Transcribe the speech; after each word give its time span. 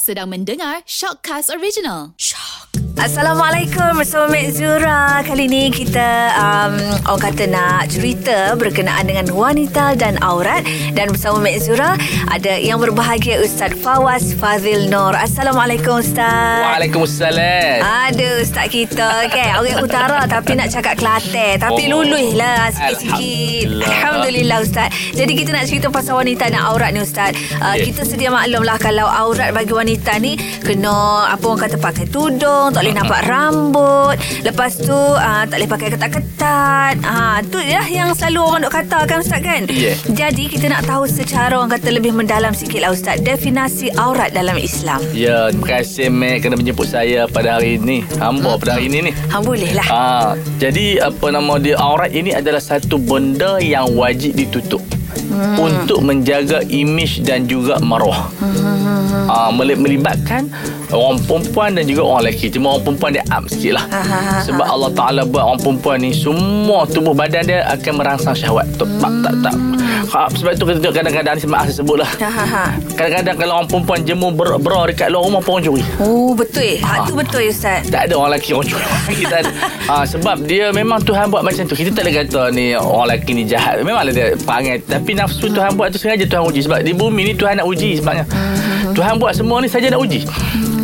Sedang 0.00 0.32
mendengar 0.32 0.80
Shockcast 0.88 1.52
Original. 1.52 2.16
Assalamualaikum 2.92 3.96
bersama 3.96 4.28
Mek 4.28 4.52
Zura 4.52 5.24
Kali 5.24 5.48
ni 5.48 5.68
kita 5.68 6.04
um, 6.34 6.76
Orang 7.06 7.24
kata 7.26 7.48
nak 7.48 7.88
cerita 7.88 8.52
Berkenaan 8.52 9.08
dengan 9.08 9.26
wanita 9.28 9.96
dan 9.96 10.20
aurat 10.20 10.60
Dan 10.92 11.08
bersama 11.08 11.40
Mek 11.40 11.56
Zura 11.58 11.96
Ada 12.28 12.60
yang 12.60 12.76
berbahagia 12.78 13.40
Ustaz 13.40 13.72
Fawaz 13.74 14.36
Fazil 14.36 14.86
Nur 14.86 15.12
Assalamualaikum 15.12 15.98
Ustaz 15.98 16.60
Waalaikumsalam. 16.68 17.80
Ada 17.80 18.28
Ustaz 18.38 18.68
kita 18.68 19.24
okay, 19.24 19.48
Orang 19.50 19.80
utara 19.80 20.28
Tapi 20.28 20.52
nak 20.52 20.68
cakap 20.68 20.94
Kelantan 20.94 21.56
Tapi 21.58 21.80
Oh. 21.84 22.04
luluh 22.04 22.28
lah 22.34 22.68
Sikit-sikit 22.70 23.72
Alhamdulillah. 23.72 23.88
Alhamdulillah 23.88 24.58
Ustaz 24.60 24.88
Jadi 25.10 25.32
kita 25.32 25.50
nak 25.50 25.64
cerita 25.64 25.88
Pasal 25.88 26.14
wanita 26.18 26.44
dan 26.46 26.60
aurat 26.60 26.92
ni 26.92 27.00
Ustaz 27.00 27.32
uh, 27.56 27.72
Ya. 27.72 27.82
Kita 27.82 28.04
sedia 28.04 28.28
maklum 28.28 28.62
lah 28.62 28.76
Kalau 28.76 29.08
aurat 29.08 29.48
bagi 29.50 29.72
wanita 29.72 30.12
ni 30.18 30.36
Kena 30.60 30.92
Apa 31.26 31.44
orang 31.46 31.62
kata 31.62 31.76
Pakai 31.76 32.04
tudung 32.06 32.68
Tak 32.68 32.81
boleh 32.82 32.94
nampak 32.98 33.20
rambut 33.30 34.16
Lepas 34.42 34.74
tu 34.74 34.92
uh, 34.94 35.46
Tak 35.46 35.54
boleh 35.54 35.70
pakai 35.70 35.88
ketat-ketat 35.94 36.94
uh, 37.06 37.38
Tu 37.46 37.62
lah 37.62 37.86
yang 37.86 38.10
selalu 38.12 38.40
orang 38.42 38.60
duk 38.66 38.74
kata 38.74 38.98
kan 39.06 39.22
Ustaz 39.22 39.38
kan 39.38 39.64
Ya. 39.72 39.94
Jadi 40.10 40.50
kita 40.50 40.66
nak 40.68 40.84
tahu 40.84 41.06
Secara 41.06 41.54
orang 41.54 41.70
kata 41.70 41.94
Lebih 41.94 42.10
mendalam 42.12 42.50
sikit 42.52 42.82
lah 42.82 42.90
Ustaz 42.90 43.22
Definasi 43.22 43.94
aurat 43.94 44.34
dalam 44.34 44.58
Islam 44.58 44.98
Ya, 45.14 45.48
terima 45.54 45.78
kasih 45.78 46.10
Mac 46.10 46.42
kerana 46.42 46.56
menjemput 46.58 46.88
saya 46.88 47.28
pada 47.28 47.58
hari 47.60 47.78
ini. 47.78 48.02
Hamba 48.18 48.58
pada 48.58 48.76
hari 48.76 48.88
ini 48.90 49.10
ni. 49.10 49.12
Ha 49.30 49.38
boleh 49.38 49.70
lah 49.76 49.86
Ah, 49.92 50.30
jadi 50.56 51.04
apa 51.04 51.28
nama 51.30 51.60
dia 51.60 51.76
aurat 51.76 52.10
ini 52.10 52.32
adalah 52.32 52.58
satu 52.58 52.96
benda 52.96 53.60
yang 53.60 53.92
wajib 53.94 54.32
ditutup. 54.34 54.80
Hmm. 55.32 55.56
Untuk 55.56 56.04
menjaga 56.04 56.60
imej 56.62 57.24
dan 57.24 57.48
juga 57.48 57.80
maruah. 57.80 58.28
Hmm. 58.36 59.24
Ah, 59.24 59.48
meli- 59.48 59.80
melibatkan 59.80 60.52
orang 60.92 61.16
perempuan 61.24 61.72
dan 61.72 61.88
juga 61.88 62.04
orang 62.04 62.28
lelaki. 62.28 62.52
Cuma 62.52 62.76
orang 62.76 62.84
perempuan 62.84 63.10
dia 63.16 63.24
up 63.32 63.44
sikit 63.48 63.80
lah. 63.80 63.84
Ha, 63.88 64.00
ha, 64.02 64.18
Sebab 64.44 64.66
Allah 64.66 64.90
Ta'ala 64.92 65.20
buat 65.24 65.40
orang 65.42 65.60
perempuan 65.60 65.98
ni 65.98 66.12
semua 66.12 66.84
tubuh 66.84 67.16
badan 67.16 67.48
dia 67.48 67.64
akan 67.66 67.92
merangsang 67.96 68.36
syahwat. 68.36 68.68
Tak, 68.76 68.88
tak, 69.00 69.12
tak. 69.24 69.34
tak. 69.40 69.56
Ha, 70.04 70.26
sebab 70.28 70.52
tu 70.54 70.64
kita 70.64 70.88
kadang-kadang 70.90 71.34
ni 71.34 71.46
maaf 71.46 71.64
saya 71.64 71.76
sebut 71.76 71.96
lah. 71.96 72.10
Ha, 72.16 72.26
ha, 72.26 72.44
ha. 72.44 72.62
Kadang-kadang 72.92 73.36
kalau 73.36 73.52
orang 73.56 73.68
perempuan 73.68 74.00
jemur 74.02 74.30
ber- 74.30 74.58
bra 74.58 74.84
dekat 74.84 75.08
luar 75.08 75.22
rumah 75.22 75.38
pun 75.38 75.52
orang 75.54 75.64
curi. 75.68 75.82
Oh 75.98 76.32
betul 76.32 76.74
Hak 76.78 76.96
Ah. 76.96 77.04
tu 77.04 77.14
betul 77.14 77.42
Ustaz 77.44 77.86
Tak 77.86 78.02
ada 78.04 78.14
orang 78.14 78.30
lelaki 78.32 78.50
orang 78.52 78.66
curi. 78.68 78.84
Kita 79.20 79.34
ada. 79.38 79.50
Ha, 79.84 79.94
sebab 80.04 80.36
dia 80.42 80.64
memang 80.70 80.98
Tuhan 80.98 81.28
buat 81.28 81.42
macam 81.42 81.62
tu. 81.62 81.74
Kita 81.74 81.90
tak 81.92 82.02
boleh 82.02 82.14
kata 82.18 82.40
ni 82.50 82.64
orang 82.72 83.06
lelaki 83.08 83.30
ni 83.32 83.44
jahat. 83.44 83.78
Memanglah 83.78 84.10
dia 84.10 84.26
perangai. 84.36 84.80
Tapi 84.80 85.10
nafsu 85.12 85.46
Tuhan 85.46 85.72
buat 85.72 85.88
tu 85.88 85.98
sengaja 85.98 86.24
Tuhan 86.24 86.42
uji. 86.44 86.60
Sebab 86.62 86.78
di 86.80 86.92
bumi 86.92 87.22
ni 87.24 87.32
Tuhan 87.32 87.54
nak 87.54 87.66
uji 87.66 87.98
sebabnya. 87.98 88.24
Tuhan 88.90 89.16
buat 89.16 89.32
semua 89.32 89.58
ni 89.58 89.66
saja 89.66 89.86
nak 89.88 90.00
uji. 90.00 90.26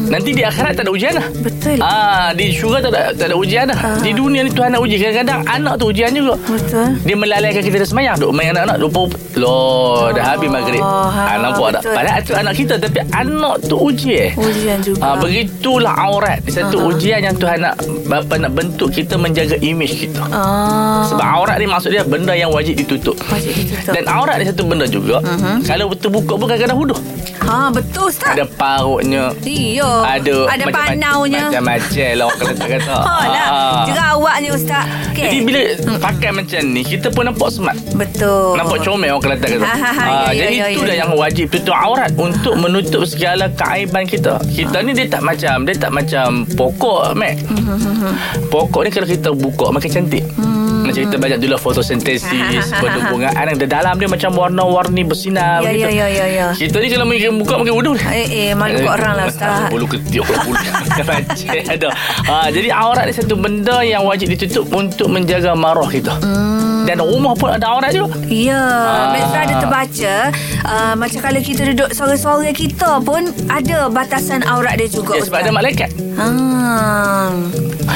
Nanti 0.08 0.30
di 0.32 0.42
akhirat 0.42 0.72
tak 0.72 0.84
ada 0.88 0.92
ujian 0.92 1.12
lah. 1.12 1.26
Betul. 1.44 1.76
Ah, 1.84 2.32
di 2.32 2.48
syurga 2.48 2.88
tak 2.88 2.92
ada, 2.92 3.02
tak 3.12 3.26
ada 3.28 3.36
ujian 3.36 3.64
dah. 3.68 3.78
Di 4.00 4.10
dunia 4.16 4.40
ni 4.40 4.50
Tuhan 4.50 4.72
nak 4.72 4.80
uji. 4.80 4.96
Kadang-kadang 4.96 5.40
anak 5.44 5.74
tu 5.76 5.84
ujian 5.92 6.10
juga. 6.16 6.34
Betul. 6.48 6.88
Dia 7.04 7.16
melalaikan 7.16 7.60
kita 7.60 7.76
dah 7.84 7.88
semayang. 7.88 8.16
Duk 8.16 8.32
main 8.32 8.50
anak-anak 8.56 8.76
Lupa 8.80 9.04
Loh 9.36 10.10
Dah 10.10 10.34
habis 10.34 10.48
maghrib. 10.48 10.80
Ha, 10.80 11.36
ah, 11.36 11.36
Nampak 11.38 11.78
tak? 11.78 11.82
betul. 11.84 11.94
Padahal 11.94 12.20
itu 12.24 12.32
anak 12.34 12.54
kita 12.56 12.74
Tapi 12.80 12.98
anak 13.12 13.54
tu 13.68 13.76
uji 13.76 14.12
eh. 14.16 14.32
Ujian 14.34 14.78
juga. 14.80 15.00
Ah, 15.04 15.14
begitulah 15.20 15.94
aurat. 15.94 16.38
Satu 16.48 16.76
Aha. 16.80 16.88
ujian 16.90 17.20
yang 17.22 17.36
Tuhan 17.36 17.58
nak 17.60 17.74
Bapa 18.08 18.34
nak 18.40 18.52
bentuk 18.56 18.88
kita 18.90 19.20
Menjaga 19.20 19.60
imej 19.60 20.08
kita. 20.08 20.24
Ah, 20.32 21.04
Sebab 21.06 21.26
aurat 21.26 21.56
ni 21.60 21.68
maksud 21.68 21.92
dia 21.92 22.02
Benda 22.02 22.32
yang 22.32 22.50
wajib 22.50 22.80
ditutup. 22.80 23.14
Wajib 23.28 23.52
ditutup. 23.52 23.92
Dan 23.92 24.08
aurat 24.08 24.40
ni 24.40 24.48
satu 24.48 24.64
benda 24.64 24.88
juga. 24.88 25.20
Uh-huh. 25.20 25.60
Kalau 25.68 25.92
terbuka 25.92 26.32
pun 26.40 26.46
kadang-kadang 26.48 26.78
huduh 26.80 27.00
Ha 27.48 27.72
betul 27.72 28.12
Ustaz. 28.12 28.34
Ada 28.36 28.44
parutnya. 28.44 29.32
Iya 29.40 29.97
Ada 30.04 30.36
Ada 30.54 30.64
panaunya 30.68 31.42
Macam-macam 31.48 32.08
lah 32.18 32.26
Orang 32.26 32.48
kata 32.54 32.64
kata 32.66 32.96
Ha 33.02 33.16
lah 33.26 33.48
Jerawatnya 33.88 34.50
Ustaz 34.54 34.84
okay. 35.10 35.24
Jadi 35.30 35.38
bila 35.46 35.60
pakai 35.98 36.30
macam 36.34 36.60
ni 36.68 36.82
Kita 36.82 37.08
pun 37.10 37.22
nampak 37.26 37.48
smart 37.50 37.78
Betul 37.94 38.58
Nampak 38.58 38.78
comel 38.82 39.10
orang 39.14 39.22
Kelantan 39.24 39.48
kata. 39.58 39.66
Ha, 39.66 39.76
ha, 39.76 39.90
ha, 39.92 40.04
Ah, 40.08 40.30
ya, 40.32 40.48
jadi 40.48 40.56
ya, 40.56 40.66
ya, 40.66 40.66
itulah 40.74 40.96
ya. 40.96 41.02
yang 41.04 41.10
wajib 41.14 41.46
tutup 41.52 41.76
aurat 41.76 42.10
untuk 42.16 42.54
menutup 42.56 43.04
segala 43.04 43.52
keaiban 43.52 44.04
kita. 44.08 44.40
Kita 44.50 44.80
ni 44.82 44.96
dia 44.96 45.06
tak 45.06 45.22
macam 45.22 45.62
dia 45.68 45.74
tak 45.76 45.92
macam 45.92 46.48
pokok, 46.56 47.12
Mac. 47.14 47.36
pokok 48.52 48.80
ni 48.84 48.90
kalau 48.90 49.08
kita 49.08 49.30
buka 49.32 49.70
makin 49.70 49.90
cantik. 49.90 50.24
Macam 50.88 51.02
kita 51.04 51.16
banyak 51.16 51.38
dulu 51.38 51.54
fotosintesis, 51.60 52.64
pendungungan 52.80 53.28
yang 53.30 53.58
di 53.58 53.68
dalam 53.68 53.94
dia 53.96 54.08
macam 54.08 54.30
warna-warni 54.32 55.04
bersinar 55.04 55.60
Ya, 55.60 55.72
ya, 55.72 55.88
ya, 55.88 56.06
ya, 56.08 56.26
ya. 56.26 56.46
Kita 56.52 56.80
ni 56.80 56.88
kalau 56.88 57.04
makin 57.04 57.36
buka 57.36 57.54
makin 57.56 57.72
ni. 57.76 58.00
Eh 58.08 58.26
eh 58.28 58.50
Malu 58.52 58.80
kat 58.80 58.92
orang 58.94 59.12
lah 59.14 59.24
Ustaz 59.26 59.66
Bulu 59.72 59.84
ketiak 59.84 60.24
Bulu 60.24 60.56
ada 61.74 61.88
ha, 62.24 62.48
Jadi 62.48 62.68
aurat 62.68 63.04
ni 63.04 63.12
satu 63.12 63.34
benda 63.34 63.80
Yang 63.80 64.02
wajib 64.04 64.26
ditutup 64.32 64.64
Untuk 64.70 65.08
menjaga 65.08 65.52
maruah 65.52 65.88
kita 65.88 66.10
Hmm. 66.18 66.84
Dan 66.84 67.04
rumah 67.04 67.36
pun 67.36 67.52
ada 67.52 67.68
aurat 67.68 67.92
juga 67.92 68.16
Ya 68.26 68.56
Ah. 68.58 69.12
Zura 69.28 69.40
ada 69.44 69.54
terbaca 69.60 70.14
uh, 70.64 70.94
Macam 70.96 71.20
kalau 71.20 71.40
kita 71.40 71.62
duduk 71.66 71.92
Sore-sore 71.92 72.50
kita 72.50 72.98
pun 73.04 73.28
Ada 73.46 73.92
batasan 73.92 74.40
aurat 74.42 74.74
dia 74.74 74.88
juga 74.88 75.16
ya, 75.16 75.22
Sebab 75.22 75.38
ada 75.38 75.52
malaikat 75.52 75.90
Ah. 76.16 77.30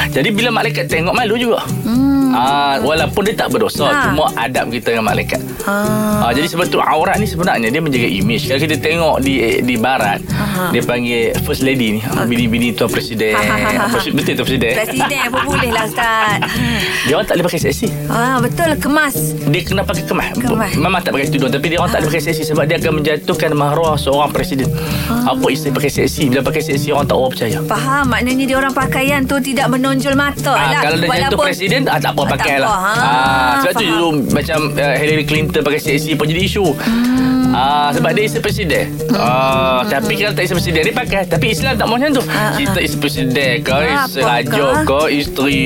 Jadi 0.09 0.29
bila 0.31 0.53
malaikat 0.53 0.87
tengok 0.87 1.13
malu 1.13 1.35
juga. 1.35 1.65
Hmm. 1.83 2.22
Ah, 2.33 2.77
walaupun 2.79 3.23
dia 3.23 3.35
tak 3.35 3.49
berdosa, 3.49 3.85
Ha. 3.85 4.09
cuma 4.09 4.33
adab 4.35 4.69
kita 4.69 4.91
dengan 4.91 5.07
malaikat. 5.07 5.41
Ah. 5.63 6.25
Ah, 6.25 6.33
jadi 6.33 6.49
sebab 6.49 6.67
tu 6.67 6.79
aurat 6.79 7.17
ni 7.17 7.25
sebenarnya 7.25 7.69
dia 7.69 7.79
menjaga 7.79 8.09
imej. 8.09 8.49
Kalau 8.49 8.61
kita 8.61 8.77
tengok 8.77 9.17
di 9.21 9.35
di 9.61 9.75
barat, 9.77 10.19
Aha. 10.29 10.73
dia 10.73 10.81
panggil 10.81 11.37
first 11.43 11.61
lady 11.61 11.97
ni, 11.97 12.01
okay. 12.01 12.25
bini-bini 12.25 12.73
tuan 12.73 12.89
presiden. 12.89 13.33
Ha, 13.33 13.43
ha, 13.43 13.57
ha, 13.57 13.71
ha. 13.87 13.99
Betul 14.11 14.33
tuan 14.35 14.47
presiden. 14.47 14.73
Presiden 14.75 15.23
pun 15.29 15.43
boleh 15.47 15.71
lah 15.71 15.85
Ustaz 15.85 16.39
Dia 17.07 17.13
orang 17.15 17.27
tak 17.27 17.35
boleh 17.35 17.47
pakai 17.47 17.61
seksi. 17.63 17.87
Ah 18.07 18.39
Betul 18.39 18.71
kemas 18.77 19.15
Dia 19.45 19.61
kena 19.61 19.83
pakai 19.83 20.05
kemas. 20.05 20.33
Kemas. 20.35 20.73
Memang 20.75 21.01
tak 21.01 21.13
pakai 21.13 21.29
tudung 21.29 21.51
tapi 21.51 21.67
dia 21.67 21.79
orang 21.79 21.91
tak 21.91 22.01
boleh 22.01 22.11
pakai 22.11 22.23
seksi 22.25 22.43
sebab 22.45 22.65
dia 22.65 22.77
akan 22.79 22.93
menjatuhkan 22.99 23.51
maruah 23.53 23.97
seorang 23.97 24.31
presiden. 24.31 24.69
Apa 25.09 25.47
istilah 25.49 25.75
pakai 25.75 25.91
seksi? 25.93 26.23
Bila 26.29 26.41
pakai 26.41 26.63
seksi 26.63 26.89
orang 26.91 27.07
tak 27.07 27.17
orang 27.17 27.31
percaya. 27.31 27.59
Faham 27.63 28.05
Maknanya 28.09 28.45
dia 28.45 28.57
orang 28.57 28.73
pakaian 28.73 29.21
tu 29.23 29.37
Tidak 29.37 29.67
menonjol 29.67 30.15
mata 30.15 30.53
Ah, 30.53 30.69
lah 30.71 30.81
kalau 30.83 30.97
dah 30.99 31.09
jatuh 31.19 31.39
presiden 31.41 31.81
ah, 31.87 31.99
tak 31.99 32.13
apa 32.13 32.22
Ah, 32.23 32.31
pakai 32.31 32.57
lah. 32.57 32.69
Ha, 32.71 32.93
Ah, 32.95 33.53
sebab 33.61 33.73
tu 33.75 33.85
dulu 33.85 34.09
macam 34.31 34.59
uh, 34.73 34.95
Hillary 34.95 35.25
Clinton 35.25 35.61
pakai 35.61 35.79
seksi 35.79 36.15
pun 36.15 36.27
jadi 36.27 36.43
isu. 36.43 36.67
Hmm. 36.73 37.53
Ah, 37.53 37.93
sebab 37.93 38.11
dia 38.13 38.25
isteri 38.25 38.41
presiden. 38.41 38.85
Ah, 39.13 39.85
tapi 39.85 40.17
kalau 40.17 40.33
tak 40.33 40.43
isteri 40.43 40.57
presiden 40.59 40.83
dia 40.83 40.95
pakai. 40.95 41.21
Tapi 41.27 41.47
Islam 41.49 41.73
tak 41.75 41.85
mau 41.85 41.95
macam 41.95 42.11
tu. 42.13 42.23
Ah, 42.25 42.55
Kita 42.55 42.79
isteri 42.79 43.01
presiden 43.01 43.57
Ah, 43.63 44.07
isteri 44.07 44.23
apakah? 44.23 44.41
raja 44.41 44.67
ke, 44.83 45.01
isteri 45.13 45.61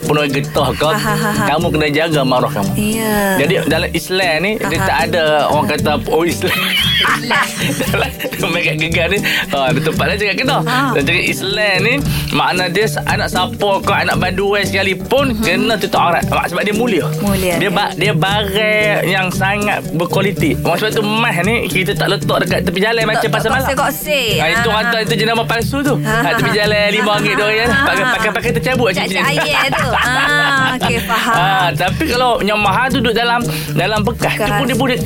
penuh 0.00 0.24
getah 0.30 0.68
ke, 0.70 0.86
Ah, 0.86 0.94
ah, 0.94 1.08
ah, 1.10 1.26
ah. 1.26 1.46
kamu 1.48 1.66
kena 1.68 1.86
jaga 1.90 2.20
maruah 2.22 2.52
kamu. 2.52 2.70
Ya 2.78 3.16
Jadi 3.36 3.54
dalam 3.66 3.90
Islam 3.90 4.34
ni 4.40 4.52
dia 4.56 4.78
Aha. 4.78 4.86
tak 4.86 4.98
ada 5.04 5.24
orang 5.48 5.66
kata 5.66 5.90
oh 6.06 6.22
Islam. 6.22 6.54
dalam 6.96 8.10
mereka 8.48 8.72
gegar 8.76 9.06
ni 9.08 9.18
ha, 9.50 9.68
dia 9.68 9.82
tempat 9.82 10.04
lain 10.06 10.18
cakap 10.18 10.36
kena. 10.36 10.58
Ha. 10.62 10.78
Dan 10.92 11.02
cakap 11.02 11.24
Islam 11.26 11.76
ni 11.80 11.94
makna 12.30 12.64
dia 12.66 12.86
anak 13.04 13.28
siapa 13.28 13.70
ke 13.80 13.92
anak 13.94 14.16
banduai 14.16 14.62
sekalipun 14.62 15.26
kena 15.38 15.74
tutup 15.76 16.00
aurat. 16.00 16.22
Sebab 16.26 16.62
dia 16.62 16.74
mulia. 16.74 17.04
Mulia, 17.18 17.58
Dia 17.58 17.68
ya. 17.68 17.70
ba- 17.70 17.94
dia 17.94 18.12
barang 18.12 19.00
yang 19.04 19.26
sangat 19.30 19.82
berkualiti. 19.92 20.54
Sebab 20.56 20.90
tu 20.90 21.02
emas 21.02 21.36
ni 21.42 21.66
kita 21.66 21.92
tak 21.92 22.08
letak 22.08 22.38
dekat 22.42 22.60
tepi 22.62 22.78
jalan 22.78 23.02
macam 23.04 23.28
pasal 23.28 23.50
malam. 23.50 23.66
Kosek-kosek 23.66 24.34
Ha, 24.36 24.46
itu 24.52 24.68
Ah. 24.68 24.74
kata 24.84 24.96
itu 25.02 25.14
jenama 25.16 25.42
palsu 25.42 25.78
tu. 25.80 25.94
Ha, 25.98 26.12
Ha, 26.22 26.28
tepi 26.34 26.50
ha, 26.50 26.56
jalan 26.56 26.78
ha. 26.78 26.90
RM5 26.90 27.10
tu 27.32 27.46
ya. 27.48 27.66
Ha, 27.66 27.78
Pakai 27.84 28.04
ha. 28.04 28.12
pakai 28.12 28.30
pakai 28.32 28.50
tercabut 28.52 28.90
Cak-cak 28.90 29.24
air 29.26 29.68
tu 29.70 29.88
ah, 29.88 30.76
Okey 30.76 30.98
faham 31.08 31.34
Ah, 31.36 31.68
tapi 31.72 32.04
kalau 32.06 32.38
yang 32.40 32.58
mahal 32.58 32.86
tu 32.88 32.98
duduk 32.98 33.14
dalam 33.14 33.40
dalam 33.72 34.00
bekas, 34.02 34.32
tu 34.32 34.42
Bekas. 34.42 34.56
pun 34.56 34.66
dia 34.66 34.76
boleh 34.76 34.98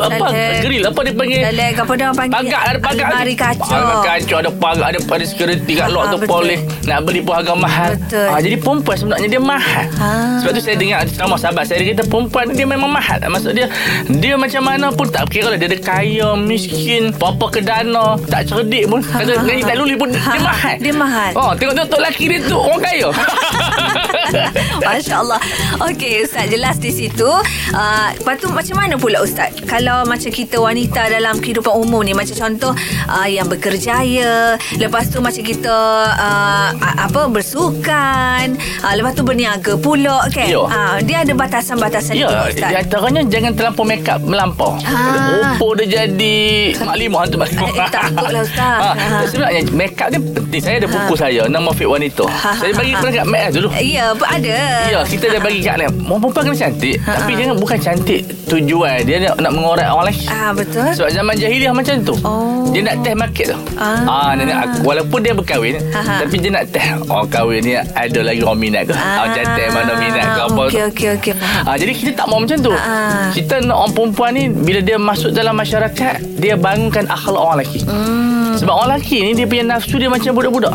apa 0.00 0.26
grill 0.60 0.84
apa 0.84 1.00
dia 1.00 1.14
panggil? 1.14 1.37
Apa 1.38 1.92
dia 1.94 2.04
orang 2.10 2.18
panggil 2.18 2.34
Pagar 2.34 2.62
ada 2.66 2.78
pagar. 2.78 3.06
Almari 3.08 3.34
kaca 3.34 3.70
Almari 3.70 4.00
kaca 4.02 4.34
ada 4.38 4.50
pagar 4.50 4.86
ada 4.90 4.98
ada 4.98 5.24
security 5.24 5.72
kat 5.74 5.88
luar 5.88 6.04
Ah, 6.08 6.12
tu 6.14 6.18
boleh 6.24 6.58
nak 6.84 7.04
beli 7.04 7.20
pun 7.20 7.36
harga 7.36 7.52
mahal. 7.52 7.92
Betul. 8.00 8.26
Ah, 8.26 8.40
jadi 8.40 8.56
perempuan 8.56 8.96
sebenarnya 8.96 9.28
dia 9.28 9.42
mahal. 9.42 9.84
Ah. 10.00 10.40
Sebab 10.40 10.52
tu 10.56 10.60
saya 10.62 10.76
dengar 10.80 11.00
ceramah 11.04 11.38
sahabat 11.38 11.64
saya 11.68 11.78
dia 11.84 11.92
kata 11.92 12.04
perempuan 12.08 12.44
dia 12.52 12.64
memang 12.64 12.90
mahal. 12.90 13.18
Maksud 13.20 13.52
dia 13.52 13.66
dia 14.08 14.34
macam 14.40 14.62
mana 14.64 14.86
pun 14.88 15.06
tak 15.08 15.28
kira 15.28 15.52
lah 15.52 15.58
dia 15.60 15.68
ada 15.68 15.78
kaya, 15.78 16.32
miskin, 16.34 17.12
apa 17.12 17.46
ke 17.52 17.60
dana, 17.60 18.16
tak 18.26 18.48
cerdik 18.48 18.88
pun. 18.88 19.04
Kata 19.04 19.44
nyanyi 19.44 19.62
tak 19.62 19.76
luli 19.76 19.94
pun 20.00 20.08
dia 20.08 20.40
mahal. 20.40 20.76
Dia 20.80 20.94
mahal. 20.96 21.30
Oh, 21.36 21.52
tengok-tengok 21.52 21.98
lelaki 22.00 22.24
dia 22.30 22.38
tu 22.48 22.56
orang 22.56 22.80
kaya. 22.80 23.08
Masya 24.86 25.14
Allah 25.24 25.40
Okey 25.88 26.28
Ustaz 26.28 26.46
jelas 26.52 26.76
di 26.78 26.92
situ 26.92 27.28
uh, 27.74 28.08
Lepas 28.14 28.36
tu 28.38 28.48
macam 28.52 28.76
mana 28.76 28.94
pula 29.00 29.24
Ustaz 29.24 29.56
Kalau 29.64 30.04
macam 30.04 30.30
kita 30.30 30.60
wanita 30.60 31.08
dalam 31.08 31.40
kehidupan 31.40 31.72
umum 31.72 32.04
ni 32.04 32.12
Macam 32.12 32.36
contoh 32.36 32.72
uh, 33.08 33.28
Yang 33.28 33.56
berkerjaya 33.56 34.60
Lepas 34.76 35.10
tu 35.10 35.18
macam 35.24 35.42
kita 35.42 35.76
uh, 36.12 36.68
Apa 36.78 37.26
Bersukan 37.30 38.56
uh, 38.84 38.92
Lepas 38.94 39.12
tu 39.16 39.22
berniaga 39.24 39.74
pula 39.80 40.26
kan 40.28 40.48
uh, 40.52 40.96
Dia 41.02 41.24
ada 41.24 41.32
batasan-batasan 41.32 42.18
Ya, 42.18 42.50
di 42.50 42.74
antaranya 42.74 43.22
jangan 43.30 43.52
terlampau 43.54 43.84
make 43.86 44.08
up 44.10 44.18
melampau. 44.26 44.74
Oppo 44.74 45.78
dia 45.78 46.04
jadi 46.04 46.36
mak 46.82 46.96
limah 46.98 47.22
tu 47.30 47.36
mak 47.38 47.48
limah. 47.54 47.68
Eh, 47.70 47.90
takutlah, 47.94 48.42
Ustaz. 48.42 48.78
Ha, 48.82 49.22
sebenarnya 49.30 49.60
make 49.70 49.98
up 50.02 50.08
ni 50.10 50.18
penting. 50.18 50.60
Saya 50.60 50.76
ada 50.82 50.88
buku 50.90 51.14
saya 51.14 51.42
nama 51.46 51.70
Fit 51.70 51.86
Wanita. 51.86 52.26
Saya 52.58 52.72
bagi 52.74 52.92
kepada 52.98 53.22
kat 53.22 53.26
Mac 53.30 53.46
dulu. 53.54 53.68
Ya 53.78 54.06
ada 54.26 54.56
Ya, 54.88 55.00
kita 55.04 55.26
dah 55.30 55.40
bagi 55.40 55.60
kat 55.62 55.76
ni. 55.78 55.86
Perempuan 56.08 56.42
kena 56.42 56.56
cantik. 56.56 56.96
Tapi 57.04 57.32
jangan 57.36 57.54
bukan 57.54 57.78
cantik 57.78 58.20
tujuan 58.48 59.04
dia 59.04 59.16
nak, 59.22 59.36
nak 59.38 59.52
mengorak 59.52 59.86
orang 59.92 60.08
lain. 60.08 60.24
Ah 60.26 60.50
betul. 60.50 60.88
Sebab 60.96 61.08
zaman 61.12 61.34
jahiliah 61.36 61.70
macam 61.70 61.94
tu. 62.02 62.14
Oh. 62.24 62.64
Dia 62.72 62.80
nak 62.82 62.96
test 63.04 63.16
market 63.16 63.46
tu. 63.52 63.58
Ah. 63.76 64.02
Ah, 64.08 64.30
dia 64.34 64.44
nak, 64.48 64.82
walaupun 64.82 65.20
dia 65.20 65.32
berkahwin, 65.36 65.76
Ha, 65.92 66.00
ha. 66.00 66.14
tapi 66.24 66.36
dia 66.40 66.50
nak 66.50 66.64
test 66.72 66.90
orang 67.06 67.28
kahwin 67.28 67.60
ni 67.62 67.72
ada 67.76 68.20
lagi 68.24 68.40
orang 68.42 68.58
minat 68.58 68.82
ke? 68.88 68.94
Orang 68.96 69.30
cantik 69.36 69.66
mana 69.70 69.92
minat 69.94 70.24
ke 70.24 70.40
apa 70.42 70.62
Okey 70.68 70.82
okey 70.90 71.08
okey 71.20 71.32
faham. 71.36 71.62
Ah, 71.68 71.76
jadi 71.76 71.92
kita 71.92 72.10
tak 72.16 72.26
mau 72.26 72.40
macam 72.40 72.58
tu. 72.58 72.72
Ah. 72.72 73.28
Kita 73.30 73.60
nak 73.62 73.76
orang 73.76 73.92
perempuan 73.92 74.30
ni 74.32 74.44
bila 74.48 74.80
dia 74.80 74.96
masuk 74.96 75.30
dalam 75.30 75.54
masyarakat, 75.54 76.14
dia 76.40 76.54
bangunkan 76.56 77.04
akhlak 77.06 77.40
orang 77.40 77.56
lelaki. 77.60 77.80
Hmm. 77.84 78.56
Sebab 78.56 78.72
orang 78.74 78.88
lelaki 78.96 79.18
ni 79.22 79.30
dia 79.36 79.46
punya 79.46 79.64
nafsu 79.68 80.00
dia 80.00 80.08
macam 80.08 80.32
budak-budak. 80.34 80.74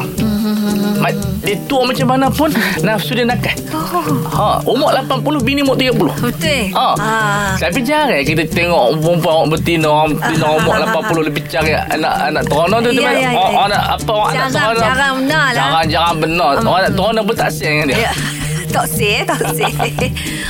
Ma- 1.04 1.12
Dia 1.44 1.60
tua 1.68 1.84
macam 1.84 2.08
mana 2.08 2.32
pun 2.32 2.48
nafsu 2.80 3.12
dia 3.12 3.28
nakal. 3.28 3.52
Oh, 3.70 4.08
Ha, 4.32 4.64
umur 4.64 4.90
80 4.90 5.44
bini 5.44 5.60
umur 5.60 5.76
30. 5.76 6.16
betul. 6.16 6.72
Ha. 6.72 6.88
Ah. 6.96 7.52
Tapi 7.60 7.84
jarang 7.84 8.24
kita 8.24 8.48
tengok 8.48 8.96
perempuan 8.98 9.34
orang 9.38 9.50
betina 9.52 9.88
orang 9.88 10.10
betina 10.16 10.46
umur 10.50 10.74
80 10.80 11.28
lebih 11.28 11.42
cari 11.46 11.72
anak 11.76 12.14
anak 12.24 12.44
terono 12.48 12.78
tu 12.80 12.90
tu 12.90 13.02
Ya, 13.02 13.12
ya, 13.12 13.20
ya. 13.20 13.30
Orang 13.34 13.54
orang 13.54 13.70
nak 13.70 13.84
apa 13.92 14.12
orang 14.14 14.32
anak 14.32 14.40
Jarang- 14.48 14.56
terono. 14.56 14.82
jarang 14.82 15.14
benar 15.20 15.44
lah. 15.44 15.54
Jarang-jarang 15.54 16.16
benar. 16.18 16.50
Orang 16.58 16.80
anak 16.80 16.92
terono 16.94 17.20
pun 17.22 17.36
tak 17.36 17.50
sayang 17.50 17.74
dengan 17.76 17.88
dia. 17.92 17.98
Ya. 18.00 18.12
Tak 18.74 18.90
say, 18.90 19.22
tak 19.22 19.38
say. 19.54 19.70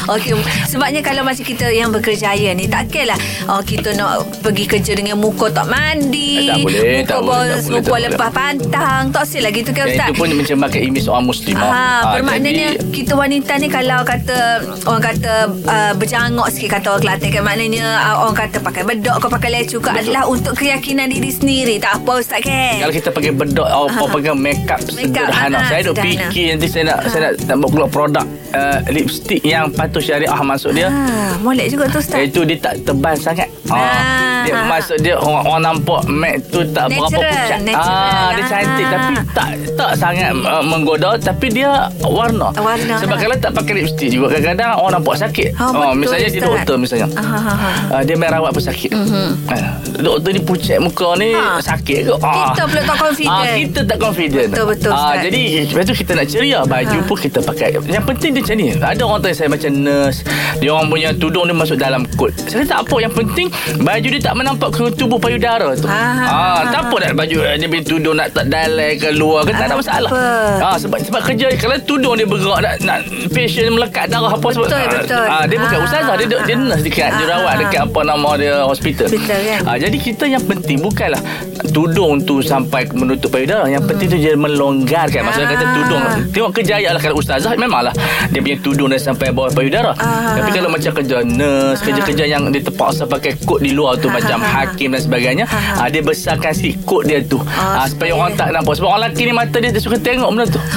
Okey, 0.05 0.31
sebabnya 0.65 0.99
kalau 0.99 1.21
macam 1.21 1.43
kita 1.43 1.67
yang 1.67 1.89
berkerjaya 1.89 2.51
ni, 2.51 2.65
takkan 2.65 3.05
lah 3.05 3.19
oh, 3.45 3.59
kita 3.61 3.91
nak 3.91 4.11
pergi 4.39 4.63
kerja 4.65 4.93
dengan 4.93 5.15
muka 5.17 5.47
tak 5.49 5.67
mandi. 5.67 6.47
Eh, 6.47 6.47
tak 6.49 6.63
boleh, 6.63 6.79
muka 6.79 7.03
tak 7.05 7.19
boleh, 7.21 7.57
tak 7.59 7.83
tak 7.83 7.99
lepas 8.07 8.29
pantang. 8.31 9.03
Tak 9.09 9.23
say 9.23 9.39
lah 9.39 9.51
gitu 9.51 9.69
kan 9.69 9.85
Ustaz? 9.85 10.07
itu 10.07 10.15
pun 10.15 10.27
mencemarkan 10.31 10.81
imej 10.81 11.03
seorang 11.03 11.25
muslimah. 11.25 11.67
Ha, 11.67 11.81
Ah, 11.83 12.01
bermaknanya 12.13 12.67
jadi- 12.73 12.91
kita 12.93 13.13
wanita 13.13 13.51
ni 13.55 13.67
kalau 13.67 13.99
kata 14.01 14.37
orang 14.85 15.03
kata 15.03 15.33
uh, 15.65 15.91
berjangok 15.93 16.47
sikit 16.47 16.69
kata 16.73 16.87
orang 16.89 17.01
Kelantan 17.03 17.29
kan 17.29 17.43
maknanya 17.43 17.83
uh, 18.01 18.15
orang 18.21 18.37
kata 18.37 18.57
pakai 18.59 18.83
bedok 18.83 19.15
kau 19.17 19.27
pakai 19.27 19.49
lecu 19.51 19.77
kau 19.77 19.91
adalah 19.91 20.23
untuk 20.25 20.53
keyakinan 20.53 21.07
diri 21.07 21.27
sendiri 21.27 21.75
tak 21.77 21.99
apa 21.99 22.11
ustaz 22.17 22.39
kan 22.39 22.79
Kalau 22.79 22.93
kita 22.93 23.09
pakai 23.09 23.31
bedok 23.31 23.67
atau 23.67 23.85
Ha. 23.85 24.07
pakai 24.09 24.31
make 24.33 24.63
up 24.65 24.79
Make 24.93 25.11
up, 25.11 25.27
sederhana. 25.27 25.57
ha, 25.57 25.67
saya 25.67 25.81
duk 25.83 25.95
fikir 25.97 26.45
nanti 26.51 26.67
saya 26.67 26.83
nak 26.85 26.99
saya 27.05 27.21
nak, 27.25 27.33
nak 27.43 27.55
buat 27.57 27.69
keluar 27.69 27.89
produk 28.13 28.29
uh, 28.53 28.79
lipstick 28.93 29.41
yang 29.41 29.73
patuh 29.73 29.97
syariah 29.97 30.29
masuk 30.45 30.77
dia. 30.77 30.93
Ah, 30.93 31.33
molek 31.41 31.73
juga 31.73 31.89
tu 31.89 31.97
ustaz 31.97 32.21
Itu 32.21 32.45
dia 32.45 32.61
tak 32.61 32.85
tebal 32.85 33.17
sangat. 33.17 33.49
Ah. 33.73 33.73
Ah, 33.73 34.32
dia 34.43 34.55
masuk 34.71 34.97
dia 34.99 35.15
orang, 35.15 35.43
orang 35.45 35.63
nampak 35.63 36.01
mat 36.05 36.37
tu 36.47 36.59
tak 36.67 36.85
berapa 36.87 37.09
Natural, 37.09 37.31
pucat. 37.33 37.59
natural. 37.61 38.07
Ah, 38.13 38.29
dia 38.29 38.43
cantik 38.45 38.83
Ah. 38.83 38.91
tapi 38.93 39.11
tak 39.29 39.47
tak 39.73 39.91
sangat 39.95 40.29
uh, 40.35 40.61
menggoda 40.61 41.09
tapi 41.15 41.47
dia 41.49 41.71
warna. 41.99 42.51
Warna 42.53 42.95
Sebab 42.95 43.15
kalau 43.17 43.35
tak 43.35 43.51
pakai 43.53 43.73
lipstick 43.79 44.09
juga 44.09 44.27
kadang-kadang 44.29 44.77
orang 44.77 44.93
nampak 44.95 45.15
sakit. 45.17 45.49
Ah, 45.55 45.63
oh, 45.65 45.71
betul, 45.71 45.93
misalnya 45.97 46.27
dia 46.29 46.41
doktor 46.41 46.75
misalnya. 46.75 47.07
Ah, 47.09 47.21
ah, 47.21 47.33
ah, 47.33 47.49
ah. 47.49 47.73
Uh, 47.91 48.01
dia 48.03 48.13
main 48.13 48.29
rawat 48.29 48.51
pun 48.51 48.61
sakit. 48.61 48.91
Mm-hmm. 48.91 49.27
Uh, 49.45 49.71
doktor 49.99 50.29
ni 50.31 50.41
pucat 50.41 50.77
muka 50.77 51.09
ni 51.15 51.31
Ha. 51.33 51.57
sakit 51.59 51.99
ke? 52.03 52.13
Ah. 52.19 52.51
Kita 52.51 52.63
pula 52.65 52.81
tak 52.83 52.97
confident. 52.99 53.33
Ah, 53.33 53.55
kita 53.55 53.79
tak 53.83 53.97
confident. 53.97 54.49
Betul, 54.49 54.65
betul, 54.69 54.91
Ah, 54.91 54.99
Ustaz. 55.11 55.23
jadi 55.23 55.41
lepas 55.65 55.83
tu 55.83 55.95
kita 55.95 56.11
nak 56.13 56.27
ceria 56.27 56.59
baju 56.63 56.97
Ha. 56.97 57.05
pun 57.05 57.17
kita 57.17 57.39
pakai. 57.41 57.67
Yang 57.73 58.05
penting 58.05 58.29
dia 58.31 58.41
macam 58.41 58.55
ni. 58.55 58.67
Ada 58.73 59.01
orang 59.01 59.19
tanya 59.21 59.35
saya 59.35 59.49
macam 59.49 59.71
nurse, 59.73 60.19
dia 60.57 60.69
orang 60.69 60.87
punya 60.87 61.09
tudung 61.13 61.45
dia 61.45 61.55
masuk 61.55 61.77
dalam 61.77 62.01
kot. 62.11 62.31
Saya 62.43 62.63
tak 62.63 62.79
apa, 62.83 62.95
yang 62.99 63.11
penting 63.11 63.47
baju 63.79 64.07
dia 64.07 64.21
tak 64.21 64.32
menampak 64.33 64.69
ke 64.69 64.91
tubuh 64.93 65.17
payudara 65.17 65.73
tu. 65.73 65.85
Ah. 65.85 66.21
Ah, 66.23 66.61
tak 66.67 66.81
apa 66.85 66.95
nak 66.99 67.13
baju 67.15 67.37
eh, 67.41 67.55
dia 67.55 67.67
punya 67.67 67.83
tudung 67.83 68.15
nak 68.15 68.27
tak 68.29 68.45
dalai 68.47 68.95
ke 68.95 69.09
luar 69.11 69.43
ke 69.43 69.51
tak 69.51 69.65
ada 69.65 69.73
Ah, 69.73 69.79
masalah. 69.79 70.09
apa? 70.09 70.25
Ah, 70.63 70.77
sebab 70.77 70.97
sebab 70.99 71.21
kerja 71.23 71.47
kalau 71.55 71.77
tudung 71.81 72.13
dia 72.13 72.25
bergerak 72.25 72.59
nak 72.59 72.75
nak 72.81 72.99
patient 73.29 73.71
melekat 73.71 74.05
darah 74.07 74.29
apa 74.29 74.47
sebab 74.47 74.65
Betul, 74.65 74.85
betul. 74.91 75.25
Ah, 75.25 75.43
dia 75.43 75.57
bukan 75.57 75.77
Ah. 75.77 75.85
ustazah 75.85 76.13
dia 76.15 76.27
dia 76.39 76.55
nurse 76.55 76.83
dekat 76.83 77.09
dia 77.13 77.25
Ah, 77.25 77.41
ah. 77.43 77.55
dekat 77.55 77.81
apa 77.83 77.99
nama 78.03 78.29
dia 78.35 78.53
hospital. 78.63 79.05
Hospital, 79.05 79.39
kan? 79.41 79.59
Ah, 79.63 79.77
jadi 79.77 79.97
kita 79.97 80.23
yang 80.25 80.43
penting 80.43 80.77
bukanlah 80.79 81.21
tudung 81.69 82.21
tu 82.21 82.39
sampai 82.39 82.85
menutup 82.91 83.29
payudara. 83.29 83.65
Yang 83.65 83.83
penting 83.87 84.07
tu 84.07 84.17
dia 84.19 84.33
melonggarkan. 84.35 85.21
Maksudnya 85.23 85.49
kata 85.49 85.65
tudung. 85.73 86.03
Tengok 86.29 86.51
kejayaan 86.53 86.93
lah 86.93 87.01
kalau 87.01 87.15
ustazah 87.15 87.53
memanglah 87.55 87.93
dia 88.29 88.39
punya 88.39 88.57
tudung 88.59 88.87
dah 88.87 88.99
sampai 88.99 89.29
bawah 89.29 89.49
payudara. 89.49 89.93
Tapi 90.33 90.49
kalau 90.51 90.69
macam 90.69 90.91
kerja 90.93 91.17
nurse, 91.21 91.79
kerja-kerja 91.81 92.25
yang 92.27 92.49
dia 92.49 92.61
terpaksa 92.61 93.03
pakai 93.05 93.35
kot 93.39 93.59
di 93.59 93.71
luar 93.71 93.95
tu 93.95 94.07
Ah, 94.07 94.21
macam 94.23 94.39
ah, 94.39 94.45
ah. 94.45 94.53
hakim 94.63 94.89
dan 94.89 95.01
sebagainya, 95.01 95.45
Ah, 95.45 95.55
ah. 95.55 95.81
ah, 95.83 95.87
dia 95.87 95.99
besarkan 95.99 96.51
si 96.51 96.79
kot 96.81 97.03
dia 97.03 97.19
tu. 97.19 97.37
Ah, 97.43 97.83
Ah, 97.83 97.85
supaya 97.85 98.15
orang 98.15 98.33
tak 98.33 98.49
nampak. 98.49 98.73
Sebab 98.75 98.87
orang 98.87 99.01
lelaki 99.07 99.21
ni 99.23 99.33
mata 99.33 99.57
dia, 99.57 99.69
dia 99.69 99.79
suka 99.79 99.99
tengok 99.99 100.29
benda 100.31 100.45
tu. 100.47 100.61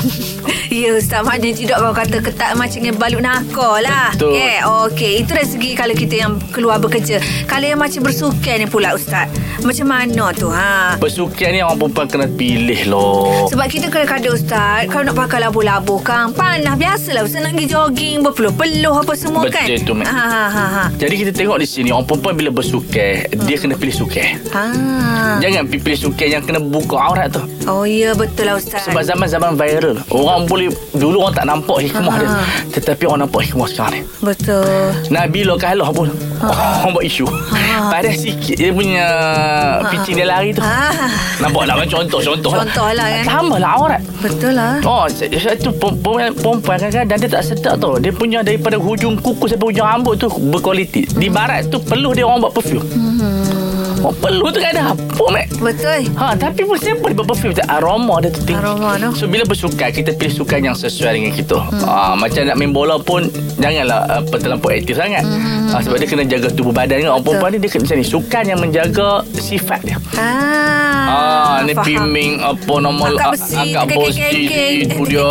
Ya 0.67 0.93
Ustaz 0.93 1.23
Maknanya 1.23 1.55
tidak 1.55 1.77
kau 1.79 1.95
kata 1.95 2.17
Ketat 2.19 2.51
macam 2.59 2.75
dengan 2.75 2.99
balut 2.99 3.23
nakal 3.23 3.81
lah 3.81 4.11
Betul. 4.13 4.35
yeah, 4.35 4.67
Okey 4.83 5.23
Itu 5.23 5.31
dari 5.33 5.47
segi 5.47 5.71
Kalau 5.73 5.95
kita 5.95 6.15
yang 6.19 6.43
keluar 6.51 6.83
bekerja 6.83 7.23
Kalau 7.47 7.63
yang 7.63 7.79
macam 7.79 8.03
bersukan 8.03 8.57
ni 8.59 8.67
pula 8.67 8.93
Ustaz 8.93 9.31
Macam 9.63 9.87
mana 9.87 10.35
tu 10.35 10.51
ha? 10.51 10.99
Bersukan 10.99 11.55
ni 11.55 11.63
orang 11.63 11.79
perempuan 11.79 12.07
kena 12.11 12.27
pilih 12.29 12.83
loh. 12.91 13.47
Sebab 13.47 13.67
kita 13.71 13.87
kadang-kadang 13.89 14.35
Ustaz 14.35 14.91
Kalau 14.91 15.07
nak 15.07 15.17
pakai 15.17 15.39
labu-labu 15.41 16.03
kan 16.03 16.35
Panas 16.35 16.75
Biasalah 16.75 17.23
Ustaz 17.23 17.41
nak 17.41 17.55
pergi 17.55 17.69
jogging 17.71 18.17
Berpeluh-peluh 18.21 18.95
apa 19.01 19.13
semua 19.15 19.47
kan 19.47 19.71
Betul 19.71 19.87
tu, 19.87 19.93
ha, 20.03 20.13
ha, 20.19 20.45
ha, 20.51 20.65
ha. 20.67 20.85
Jadi 20.93 21.15
kita 21.17 21.31
tengok 21.31 21.57
di 21.57 21.67
sini 21.67 21.89
orang 21.89 22.05
perempuan 22.05 22.35
bila 22.35 22.51
bersukan, 22.51 23.36
dia 23.45 23.57
kena 23.57 23.75
pilih 23.75 23.97
sukan. 23.97 24.29
ha. 24.51 24.65
Jangan 25.37 25.69
pilih 25.69 25.99
sukan 25.99 26.29
yang 26.31 26.43
kena 26.43 26.57
buka 26.59 26.97
aurat 26.97 27.29
tu. 27.29 27.43
Oh 27.67 27.83
ya 27.83 28.15
betul 28.15 28.47
lah 28.47 28.55
Ustaz 28.55 28.87
Sebab 28.87 29.03
zaman-zaman 29.03 29.59
viral 29.59 29.99
Orang 30.07 30.47
boleh 30.47 30.71
Dulu 30.95 31.19
orang 31.19 31.35
tak 31.35 31.51
nampak 31.51 31.83
hikmah 31.83 32.15
Ha. 32.15 32.23
dia 32.23 32.31
Tetapi 32.79 33.11
orang 33.11 33.27
nampak 33.27 33.43
hikmah 33.43 33.67
sekarang 33.67 33.93
ni 33.99 34.01
Betul 34.23 34.95
Nabi 35.11 35.43
lo 35.43 35.59
kalah 35.59 35.91
pun 35.91 36.07
Orang 36.47 36.95
buat 36.95 37.03
isu 37.03 37.27
Padahal 37.91 38.15
sikit 38.15 38.55
Dia 38.55 38.71
punya 38.71 39.07
Pitching 39.91 40.15
dia 40.15 40.31
lari 40.31 40.55
tu 40.55 40.63
ha. 40.63 40.95
Nampak 41.43 41.67
lah 41.67 41.75
contoh 41.83 42.23
Contoh 42.23 42.55
Contoh 42.55 42.87
lah 42.95 43.07
kan. 43.19 43.25
Tambahlah 43.27 43.71
aurat 43.75 44.03
Betul 44.23 44.55
lah 44.55 44.79
Oh, 44.87 45.11
satu 45.11 45.75
perempuan 45.75 46.31
perempuan 46.33 46.79
kadang-kadang 46.79 47.19
dia 47.19 47.29
tak 47.29 47.43
sedar 47.43 47.75
tau. 47.75 47.99
Dia 47.99 48.15
punya 48.15 48.47
daripada 48.47 48.79
hujung 48.79 49.19
kuku 49.19 49.51
sampai 49.51 49.75
hujung 49.75 49.83
rambut 49.83 50.15
tu 50.15 50.31
berkualiti. 50.31 51.03
Di 51.09 51.27
barat 51.27 51.67
tu 51.67 51.83
peluh 51.83 52.15
dia 52.15 52.23
orang 52.23 52.39
buat 52.41 52.55
perfume. 52.55 52.87
Hmm. 52.87 53.26
Oh, 54.07 54.15
peluh 54.15 54.55
tu 54.55 54.63
kan 54.63 54.71
ada 54.71 54.95
apa, 54.95 55.25
Mek? 55.35 55.51
Betul 55.59 56.07
Ha, 56.15 56.39
tapi 56.39 56.63
pun 56.63 56.79
siapa 56.79 57.11
dia 57.11 57.27
perfume? 57.27 57.59
Tak 57.59 57.67
aroma 57.67 58.23
dia 58.23 58.31
tu 58.31 58.39
tinggi. 58.47 58.63
Aroma 58.63 58.95
tu. 59.03 59.11
So, 59.19 59.27
bila 59.27 59.43
bersukan, 59.43 59.91
kita 59.91 60.15
pilih 60.15 60.31
sukan 60.31 60.63
yang 60.63 60.79
sesuai 60.79 61.19
dengan 61.19 61.35
kita. 61.35 61.59
Hmm. 61.59 61.83
Ha, 61.83 62.15
macam 62.15 62.47
nak 62.47 62.55
main 62.55 62.71
bola 62.71 63.03
pun, 63.03 63.27
janganlah 63.59 64.23
apa, 64.23 64.35
terlampau 64.39 64.71
aktif 64.71 64.95
sangat. 64.95 65.27
Hmm. 65.27 65.56
Ha, 65.67 65.81
sebab 65.81 65.97
dia 65.97 66.07
kena 66.07 66.25
jaga 66.25 66.49
tubuh 66.49 66.71
badan. 66.71 67.03
Orang 67.03 67.21
Betul. 67.21 67.27
perempuan 67.37 67.51
ni, 67.51 67.59
dia 67.59 67.71
kena 67.71 67.83
macam 67.83 67.97
ni. 67.97 68.07
Sukan 68.07 68.45
yang 68.45 68.61
menjaga 68.61 69.11
sifat 69.35 69.81
dia. 69.83 69.99
Ah, 70.15 70.85
Ah, 71.07 71.57
ni 71.63 71.73
faham. 71.73 71.87
pimming 71.87 72.35
apa 72.41 72.75
nama 72.77 73.05
Angkat 73.07 73.31
besi, 73.33 73.55
angkat 73.73 73.97
itu 74.83 75.03
dia. 75.07 75.27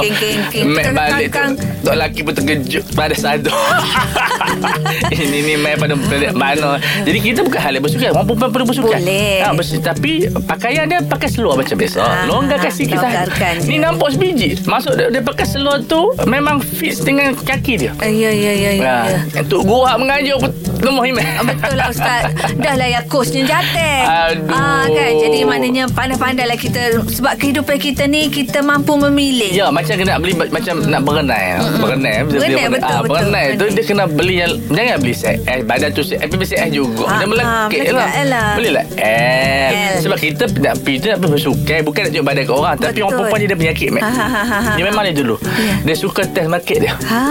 Mek 0.64 0.86
balik 0.92 1.28
tu. 1.30 1.42
Tok 1.84 1.94
lelaki 1.94 2.20
pun 2.24 2.34
terkejut 2.34 2.84
pada 2.96 3.14
satu. 3.14 3.52
Ini 5.14 5.38
ni 5.44 5.54
main 5.56 5.78
pada 5.78 5.94
mana. 6.34 6.80
Jadi 7.04 7.20
kita 7.22 7.40
bukan 7.44 7.60
hal 7.60 7.72
yang 7.72 7.84
bersukan. 7.84 8.10
Orang 8.10 8.26
perempuan 8.26 8.52
perlu 8.52 8.66
bersukan. 8.66 8.98
Boleh. 8.98 9.44
Ha, 9.44 9.52
tapi 9.84 10.12
pakaian 10.42 10.88
dia 10.88 11.00
pakai 11.04 11.28
seluar 11.28 11.54
macam 11.56 11.76
biasa. 11.76 12.00
Ah, 12.00 12.26
Longgarkan 12.26 12.72
sikit 12.72 12.98
longgarkan 12.98 13.54
Ni 13.68 13.78
nampak 13.78 14.16
sebiji. 14.16 14.58
Maksud 14.64 14.96
dia, 14.96 15.08
dia 15.12 15.22
pakai 15.22 15.46
seluar 15.46 15.78
tu 15.84 16.10
memang 16.26 16.58
fit 16.58 16.96
dengan 16.98 17.36
kaki 17.36 17.74
dia. 17.78 17.92
Ah, 18.00 18.08
Ya, 18.08 18.32
ya, 18.32 18.54
ya, 18.56 18.72
ya. 18.72 18.82
Ha, 18.82 18.96
ya. 19.06 19.20
Untuk 19.44 19.68
gua 19.68 20.00
mengajar 20.00 20.25
pun 20.34 20.42
Lemah 20.42 20.65
Betul 21.48 21.74
lah 21.74 21.88
Ustaz 21.88 22.24
Dah 22.56 22.74
lah 22.74 22.88
ya 22.88 23.00
Coachnya 23.06 23.42
jatuh 23.44 23.98
Aduh. 24.30 24.52
ah, 24.52 24.86
kan? 24.86 25.12
Jadi 25.16 25.40
maknanya 25.42 25.84
Pandai-pandai 25.88 26.46
lah 26.46 26.56
kita 26.56 26.82
Sebab 27.08 27.34
kehidupan 27.36 27.78
kita 27.78 28.04
ni 28.06 28.28
Kita 28.28 28.62
mampu 28.62 28.94
memilih 28.96 29.50
Ya 29.50 29.70
macam 29.70 29.96
kena 29.96 30.18
beli 30.18 30.34
Macam 30.36 30.82
nak 30.84 31.02
berenai 31.02 31.46
Berenai 31.76 32.16
Berenai, 32.24 32.50
dia- 32.52 32.70
betul, 32.70 32.86
ah, 32.86 33.00
betul. 33.00 33.10
Berenai 33.12 33.46
tu 33.46 33.54
Berenai. 33.58 33.74
dia 33.74 33.84
kena 33.84 34.04
beli 34.06 34.36
yang 34.38 34.52
Jangan 34.68 34.96
beli 34.98 35.14
set 35.14 35.36
S 35.44 35.62
Badan 35.64 35.90
tu 35.92 36.02
set 36.02 36.18
Tapi 36.22 36.44
set 36.44 36.60
juga 36.70 37.04
Ah, 37.06 37.18
Dia 37.18 37.28
melekit 37.28 37.46
ah, 37.46 37.94
lah 37.94 38.08
melekit 38.08 38.26
lah. 38.28 38.48
Belilah 38.56 38.86
L 38.98 39.72
L. 39.72 39.96
Sebab 40.02 40.18
kita 40.18 40.44
nak 40.60 40.76
pergi 40.80 40.98
tu 40.98 41.08
Nak 41.08 41.18
pergi 41.18 41.34
bersukai 41.34 41.80
Bukan 41.82 42.00
nak 42.00 42.10
tunjuk 42.10 42.26
badan 42.26 42.44
ke 42.44 42.54
orang 42.54 42.76
Tapi 42.78 43.00
orang 43.00 43.14
perempuan 43.16 43.40
ni 43.40 43.48
dia 43.48 43.58
penyakit 43.58 43.90
Ha, 43.96 44.12
ha, 44.12 44.44
ha. 44.44 44.60
Dia 44.76 44.84
memang 44.84 45.04
dia 45.04 45.16
dulu 45.16 45.36
Ya. 45.56 45.74
Dia 45.84 45.96
suka 45.96 46.22
test 46.26 46.48
market 46.48 46.78
dia 46.80 46.94
Ha. 47.06 47.22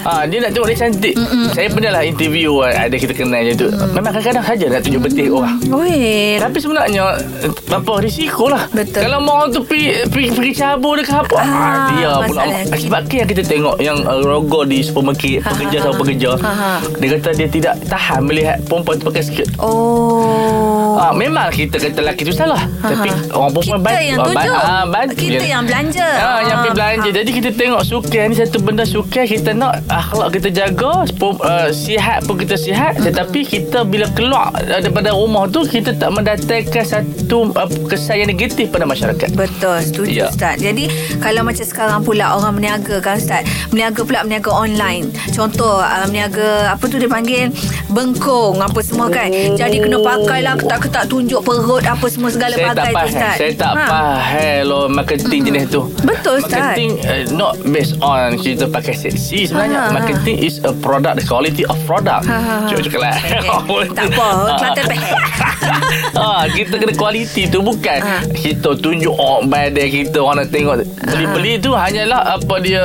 Ha, 0.00 0.12
dia 0.26 0.38
nak 0.38 0.50
tengok 0.50 0.68
dia 0.68 0.78
cantik 0.78 1.14
Mm-mm. 1.14 1.48
Saya 1.50 1.68
pernah 1.68 1.92
lah 1.92 2.02
interview 2.02 2.57
Ada 2.60 2.94
kita 2.94 3.12
kenal 3.12 3.42
je 3.42 3.54
tu 3.56 3.66
Mm. 3.68 3.92
Memang 3.92 4.10
kadang-kadang 4.10 4.44
saja 4.44 4.64
Nak 4.66 4.80
tunjuk 4.80 5.02
betik 5.02 5.28
orang 5.28 5.54
Weh. 5.68 6.34
tapi 6.36 6.56
sebenarnya 6.56 7.20
apa 7.68 7.92
risiko 7.98 8.48
lah. 8.48 8.64
Betul. 8.68 9.00
Kalau 9.00 9.20
mau 9.20 9.44
tu 9.46 9.60
pergi 9.60 10.08
pergi, 10.08 10.28
pergi 10.30 10.52
cabur 10.54 10.94
dekat 10.94 11.20
apa? 11.20 11.36
Ah, 11.36 11.44
Ah, 11.44 11.76
dia 11.90 12.10
pula. 12.24 12.42
lagi. 12.42 12.80
Sebab 12.80 13.00
kan 13.04 13.16
yang 13.18 13.28
kita 13.28 13.42
tengok 13.44 13.76
yang 13.78 13.98
uh, 14.02 14.18
rogo 14.20 14.64
di 14.64 14.80
supermarket, 14.80 15.40
Ha, 15.40 15.50
pekerja 15.50 15.76
ha, 15.76 15.82
sama 15.82 15.92
ha. 15.92 16.00
pekerja. 16.00 16.30
Ha, 16.34 16.50
ha. 16.50 16.70
Dia 16.96 17.08
kata 17.14 17.28
dia 17.34 17.48
tidak 17.48 17.74
tahan 17.84 18.20
melihat 18.22 18.56
perempuan 18.64 18.96
tu 18.96 19.06
pakai 19.06 19.22
skirt. 19.22 19.50
Oh. 19.58 20.96
Ah, 20.96 21.12
memang 21.12 21.48
kita 21.50 21.76
kata 21.76 22.00
lelaki 22.00 22.22
tu 22.22 22.32
salah. 22.32 22.58
Ha, 22.80 22.86
Tapi 22.88 23.08
ha. 23.08 23.18
orang 23.32 23.50
perempuan 23.52 23.78
Kita 23.78 23.86
bantu. 23.86 24.02
yang 24.02 24.18
tunjuk. 24.24 24.56
ah, 24.64 24.84
bantu 24.86 25.14
Kita 25.14 25.44
yang 25.46 25.62
belanja. 25.64 26.08
Ah, 26.16 26.40
yang 26.42 26.56
pergi 26.58 26.72
belanja. 26.74 27.04
ah. 27.04 27.14
Jadi 27.14 27.30
kita 27.32 27.50
tengok 27.52 27.82
sukai 27.82 28.22
ni 28.24 28.34
satu 28.34 28.58
benda 28.58 28.84
sukai 28.84 29.24
kita 29.26 29.50
nak 29.52 29.84
akhlak 29.88 30.28
kita 30.32 30.48
jaga, 30.50 30.92
uh, 31.04 31.68
sihat 31.68 32.24
pun 32.24 32.34
kita 32.34 32.47
sihat, 32.54 32.96
tetapi 32.96 33.42
kita 33.42 33.82
bila 33.82 34.06
keluar 34.10 34.48
daripada 34.56 35.10
rumah 35.10 35.44
tu 35.44 35.60
kita 35.62 35.92
tak 35.92 36.08
mendatangkan 36.08 36.80
satu 36.82 37.52
uh, 37.52 37.66
kesan 37.86 38.22
yang 38.22 38.30
negatif 38.30 38.68
pada 38.68 38.84
masyarakat. 38.84 39.28
Betul, 39.32 39.76
setuju 39.82 40.06
Ya. 40.08 40.26
Ustaz. 40.28 40.56
Jadi 40.56 40.88
kalau 41.18 41.42
macam 41.42 41.62
sekarang 41.62 42.00
pula 42.00 42.32
orang 42.32 42.54
meniaga 42.54 42.98
kan 42.98 43.14
Ustaz. 43.14 43.42
Meniaga 43.68 44.00
pula 44.00 44.22
meniaga 44.22 44.50
online. 44.50 45.08
Contoh 45.28 45.78
uh, 45.78 46.06
meniaga 46.06 46.70
apa 46.70 46.84
tu 46.84 46.96
dia 46.96 47.06
panggil 47.06 47.52
bengkong 47.88 48.58
apa 48.58 48.80
semua 48.80 49.08
kan. 49.08 49.28
Jadi 49.30 49.76
kena 49.78 49.98
pakai 49.98 50.40
lah 50.40 50.54
ketak-ketak 50.54 51.04
tunjuk 51.06 51.40
perut 51.40 51.82
apa 51.82 52.06
semua 52.06 52.28
segala 52.28 52.54
Saya 52.54 52.66
tak 52.68 52.76
pakai 52.86 52.92
tu 52.94 53.08
Ustaz. 53.08 53.34
Saya 53.36 53.52
tak 53.54 53.72
Ha. 53.74 53.84
faham 53.84 54.58
lo 54.64 54.78
marketing 54.86 55.40
jenis 55.44 55.64
tu 55.68 55.80
Betul, 56.02 56.38
Ustaz. 56.38 56.74
Marketing 56.74 56.90
uh, 57.00 57.22
Not 57.30 57.54
based 57.64 57.96
on 58.00 58.36
Kita 58.36 58.66
pakai 58.66 58.92
seksi 58.92 59.48
Sebenarnya 59.48 59.78
Ha, 59.78 59.86
ha, 59.86 59.94
Marketing 59.94 60.36
is 60.36 60.58
a 60.60 60.72
product 60.74 61.16
The 61.16 61.24
quality 61.24 61.64
of 61.64 61.78
product 61.84 62.27
Ha, 62.28 62.36
ha, 62.36 62.54
ha. 62.58 62.68
Cuba 62.68 62.80
cakap 62.80 63.00
lah. 63.00 63.14
Okay. 63.16 63.86
Tak 63.96 64.06
apa, 64.10 64.26
Kelantan 64.54 64.84
peh. 64.86 65.00
ha, 66.18 66.44
Kita 66.46 66.74
kena 66.76 66.92
quality 66.94 67.42
tu 67.46 67.58
Bukan? 67.60 67.98
Ha. 67.98 68.16
Kita 68.28 68.70
tunjuk 68.74 69.10
oh, 69.10 69.40
Badan 69.42 69.86
kita 69.86 70.18
Orang 70.18 70.36
nak 70.38 70.48
tengok. 70.48 70.84
Beli-beli 71.00 71.56
tu 71.56 71.72
Hanyalah 71.72 72.36
Apa 72.36 72.54
dia 72.58 72.84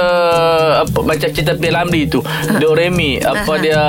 apa, 0.79 0.99
Macam 1.01 1.27
cerita 1.27 1.53
Pilamri 1.53 2.07
tu. 2.07 2.19
Ha. 2.19 2.57
Doremi 2.57 3.19
Apa 3.19 3.57
dia 3.57 3.79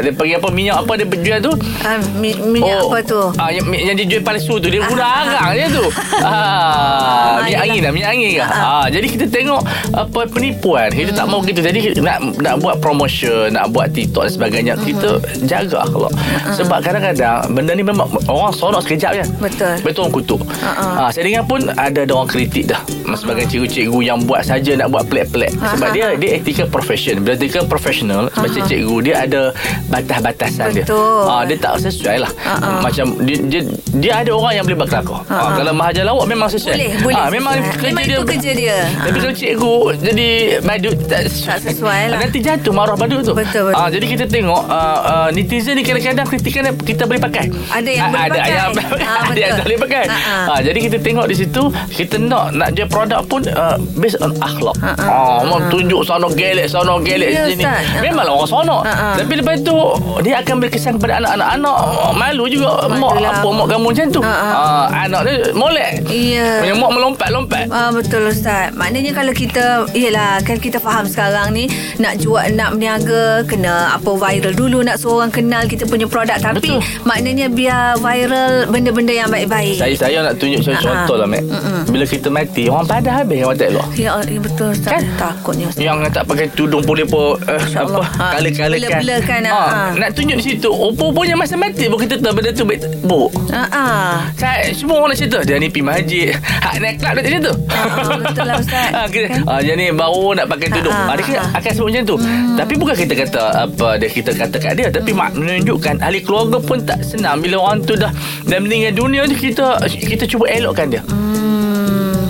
Dia 0.00 0.12
panggil 0.12 0.36
apa 0.36 0.48
Minyak 0.48 0.76
apa 0.78 0.92
dia 0.94 1.06
jual 1.16 1.38
tu? 1.42 1.52
Ah, 1.82 1.98
mi- 2.14 2.38
minyak 2.38 2.78
apa 2.84 2.98
tu? 3.02 3.20
Ah, 3.36 3.50
yang, 3.50 3.66
yang 3.68 3.94
dia 3.94 4.06
jual 4.06 4.22
palsu 4.22 4.56
tu 4.56 4.68
Dia 4.68 4.82
guna 4.82 5.02
Ah. 5.02 5.22
arang 5.24 5.50
dia 5.52 5.68
tu. 5.68 5.86
Ah, 6.26 7.42
Minyak 7.42 7.60
angin 7.62 7.80
lah 7.80 7.92
Minyak 7.92 8.10
angin 8.12 8.30
lah. 8.38 8.48
Ah, 8.48 8.62
ah, 8.62 8.86
Jadi 8.86 9.06
kita 9.08 9.24
tengok 9.26 9.60
Apa 9.92 10.20
penipuan. 10.26 10.88
Kita 10.88 11.10
tak 11.12 11.26
mau 11.26 11.42
gitu. 11.42 11.58
Jadi 11.58 11.98
nak 11.98 12.18
nak 12.38 12.54
buat 12.58 12.78
promotion 12.78 13.50
Nak 13.50 13.70
buat 13.70 13.90
TikTok 13.90 14.24
dan 14.24 14.32
sebagainya 14.32 14.74
Hmm. 14.76 14.84
Kita 14.84 15.10
jaga 15.42 15.76
akhlak 15.82 16.12
Sebab 16.52 16.78
kadang-kadang 16.78 17.48
Benda 17.48 17.72
ni 17.72 17.82
memang 17.82 18.04
Orang 18.26 18.52
sorok 18.52 18.80
sekejap 18.80 19.12
je 19.14 19.24
Betul. 19.38 19.74
Betul 19.80 20.00
orang 20.02 20.14
kutuk 20.14 20.40
Ah, 20.58 20.68
ah, 20.98 21.08
Saya 21.08 21.24
dengar 21.24 21.44
pun 21.44 21.60
Ada 21.70 22.02
ada 22.02 22.12
orang 22.12 22.28
kritik 22.28 22.64
dah 22.66 22.80
Sebagai 23.14 23.46
cikgu-cikgu 23.46 23.98
Yang 24.02 24.18
buat 24.22 24.42
saja 24.42 24.72
Nak 24.74 24.88
buat 24.90 25.04
pelik-pelik 25.06 25.56
Ah, 25.56 25.72
Sebab 25.72 25.88
ah, 25.88 25.92
dia 25.92 26.04
ah. 26.06 26.12
Dia 26.14 26.30
ethical 26.34 26.68
profession 26.68 27.14
Bila 27.18 27.32
ethical 27.34 27.64
professional 27.64 28.28
Macam 28.30 28.60
cikgu 28.62 28.96
Dia 29.02 29.24
ada 29.24 29.42
Batas-batasan 29.90 30.66
dia 30.72 30.84
Betul. 30.84 31.24
ah, 31.24 31.42
Dia 31.42 31.56
tak 31.56 31.72
sesuai 31.80 32.16
lah 32.18 32.30
Ah, 32.38 32.58
ah. 32.58 32.78
Macam 32.82 33.16
dia, 33.22 33.36
dia, 33.42 33.60
dia 33.96 34.12
ada 34.18 34.30
orang 34.30 34.52
yang 34.52 34.64
boleh 34.64 34.78
buat 34.78 34.90
kelakar 34.90 35.20
Ah, 35.22 35.32
ah, 35.32 35.40
ah. 35.42 35.52
Kalau 35.56 35.72
mahaja 35.72 36.02
lawak 36.02 36.26
Memang 36.26 36.48
sesuai 36.48 36.74
Boleh, 36.74 36.90
boleh. 37.00 37.16
ah, 37.16 37.28
Memang 37.28 37.52
sesuai. 37.54 37.72
kerja 37.72 37.86
Memang 37.86 38.04
dia 38.04 38.12
itu 38.12 38.24
kerja 38.26 38.50
dia. 38.52 38.76
Tapi 38.98 39.08
Ah. 39.08 39.22
kalau 39.22 39.34
cikgu 39.34 39.74
Jadi 40.02 40.28
badut 40.60 40.96
Tak, 41.06 41.20
Tak 41.30 41.58
sesuai 41.62 42.00
lah. 42.08 42.18
Nanti 42.18 42.38
jatuh 42.38 42.72
marah 42.72 42.94
badut 42.94 43.20
tu 43.22 43.32
Betul, 43.32 43.62
betul. 43.66 43.78
Ah, 43.78 43.88
Jadi 43.88 44.06
kita 44.06 44.24
tengok 44.26 44.62
uh, 44.68 44.98
uh, 45.00 45.28
Netizen 45.30 45.72
ni 45.72 45.82
kadang-kadang 45.82 46.26
Kritikan 46.26 46.62
kita 46.76 47.02
boleh 47.04 47.18
pakai 47.18 47.46
Ada 47.68 47.88
yang 47.88 48.04
Ah, 48.04 48.10
boleh 48.10 48.22
ada 48.22 48.34
pakai. 48.36 48.52
yang, 48.52 48.70
Ah, 48.98 49.20
Ada 49.24 49.38
yang 49.38 49.52
tak 49.58 49.64
boleh 49.64 49.80
pakai 49.80 50.02
Ah, 50.04 50.12
ah. 50.12 50.44
Ah, 50.48 50.60
Jadi 50.60 50.78
kita 50.82 50.96
tengok 50.98 51.26
di 51.26 51.36
situ 51.36 51.62
Kita 51.88 52.16
nak 52.18 52.44
Nak 52.52 52.68
jual 52.72 52.86
produk 52.86 53.20
pun 53.22 53.42
uh, 53.46 53.76
Based 53.94 54.18
on 54.18 54.34
akhlak 54.36 54.76
ah, 54.82 55.42
Mau 55.42 55.58
ah. 55.58 55.68
tunjuk 55.68 56.02
Sono 56.02 56.28
gelek 56.30 56.66
Sono 56.66 56.98
gelek 56.98 57.30
Ya, 57.30 57.44
sini. 57.46 57.62
Ah, 57.62 57.80
Memanglah 57.98 58.34
orang 58.34 58.48
sono 58.48 58.76
Ah, 58.78 58.88
ah. 58.88 59.14
Tapi 59.16 59.32
lepas 59.36 59.56
tu 59.60 59.74
Dia 60.20 60.40
akan 60.40 60.54
berkesan 60.58 60.96
kepada 60.96 61.20
anak-anak 61.20 61.48
Anak 61.56 61.76
malu 62.12 62.44
juga 62.46 62.86
Mak 62.86 62.96
Malulah. 62.96 63.32
apa 63.34 63.48
Mak 63.48 63.66
kamu 63.68 63.86
macam 63.88 64.06
tu 64.08 64.20
Ah, 64.20 64.30
ah. 64.30 64.52
Ah, 64.52 65.04
Anak 65.04 65.20
dia 65.22 65.34
molek 65.52 65.92
Ya. 66.08 66.60
Punya 66.60 66.74
mak 66.76 66.90
melompat-lompat 66.90 67.64
Ah 67.68 67.90
betul 67.90 68.26
Ustaz. 68.26 68.72
Maknanya 68.72 69.12
kalau 69.12 69.32
kita 69.32 69.64
iyalah 69.92 70.40
kan 70.40 70.56
kita 70.56 70.78
faham 70.78 71.04
sekarang 71.04 71.52
ni 71.52 71.68
nak 71.96 72.16
jual 72.16 72.42
nak 72.52 72.72
berniaga 72.72 73.24
kena 73.44 73.92
apa 73.92 74.10
viral 74.12 74.55
dulu 74.56 74.80
nak 74.80 74.96
suruh 74.96 75.20
orang 75.20 75.28
kenal 75.30 75.62
kita 75.62 75.84
punya 75.84 76.04
produk 76.04 76.40
tapi 76.40 76.72
Betul. 76.72 76.80
maknanya 77.04 77.46
biar 77.46 77.94
viral 77.96 78.66
benda-benda 78.66 79.12
yang 79.14 79.28
baik-baik. 79.28 79.76
Saya 79.76 79.94
saya 79.94 80.18
nak 80.22 80.34
tunjuk 80.36 80.64
Ah, 80.66 80.72
ah. 80.72 80.80
contoh 80.80 81.16
lah 81.16 81.26
Mek 81.26 81.42
Bila 81.86 82.02
kita 82.02 82.28
mati 82.28 82.66
Orang 82.66 82.86
pada 82.86 83.10
habis 83.14 83.38
Orang 83.40 83.54
tak 83.54 83.68
elok 83.70 83.86
Ya, 83.94 84.16
ya 84.18 84.38
betul 84.38 84.72
Ustaz. 84.72 84.90
Kan? 84.90 85.02
Takutnya 85.14 85.66
Ustaz. 85.68 85.82
yang 85.82 85.96
tak 86.08 86.24
pakai 86.24 86.46
tudung 86.50 86.80
boleh 86.80 87.04
pun 87.04 87.36
uh, 87.36 87.60
apa. 87.76 88.00
Ha. 88.02 88.26
kala-kala 88.32 88.74
kan. 88.74 89.00
Blur-blurkan, 89.02 89.40
ha, 89.46 89.60
ha. 89.60 89.82
nak 89.92 90.10
tunjuk 90.12 90.36
di 90.38 90.44
situ. 90.46 90.70
Rupa-rupanya 90.70 91.34
masa 91.36 91.54
mati 91.54 91.84
pun 91.86 91.98
kita 91.98 92.16
tahu 92.16 92.32
benda 92.32 92.50
tu 92.50 92.64
baik 92.64 92.80
buruk. 93.02 93.30
Ha 93.50 93.62
ah. 93.68 94.14
Saya 94.34 94.72
semua 94.72 94.96
orang 94.98 95.12
nak 95.12 95.18
cerita 95.18 95.38
dia 95.42 95.56
ni 95.56 95.68
pergi 95.68 95.84
masjid. 95.84 96.26
Hak 96.36 96.74
naik 96.78 96.94
kelab 96.96 97.12
dia 97.14 97.22
macam 97.22 97.40
tu. 97.42 97.54
Ah, 97.68 98.16
betul 98.16 98.44
lah, 98.44 98.56
Ustaz. 98.56 98.86
ha, 98.96 99.00
kita, 99.06 99.26
Kan? 99.28 99.42
dia 99.60 99.74
ni 99.74 99.86
baru 99.92 100.26
nak 100.32 100.46
pakai 100.48 100.68
tudung. 100.70 100.94
Ah, 100.94 101.04
Ha, 101.06 101.12
dia 101.14 101.24
kena- 101.24 101.42
ah. 101.44 101.58
akan 101.58 101.70
sebut 101.70 101.88
macam 101.88 102.02
tu. 102.04 102.16
Tapi 102.56 102.74
bukan 102.74 102.94
kita 102.96 103.14
kata 103.16 103.42
apa 103.62 103.88
dia 103.96 104.08
kita 104.08 104.30
kata 104.32 104.45
kat 104.50 104.78
dia 104.78 104.88
tapi 104.88 105.10
mak 105.10 105.34
menunjukkan 105.34 105.98
ahli 106.02 106.22
keluarga 106.22 106.58
pun 106.62 106.78
tak 106.82 107.02
senang 107.02 107.42
bila 107.42 107.58
orang 107.62 107.82
tu 107.82 107.98
dah 107.98 108.10
dah 108.46 108.58
meninggal 108.62 108.94
dunia 108.94 109.26
tu 109.26 109.34
kita 109.34 109.82
kita 109.86 110.24
cuba 110.28 110.46
elokkan 110.50 110.90
dia. 110.90 111.02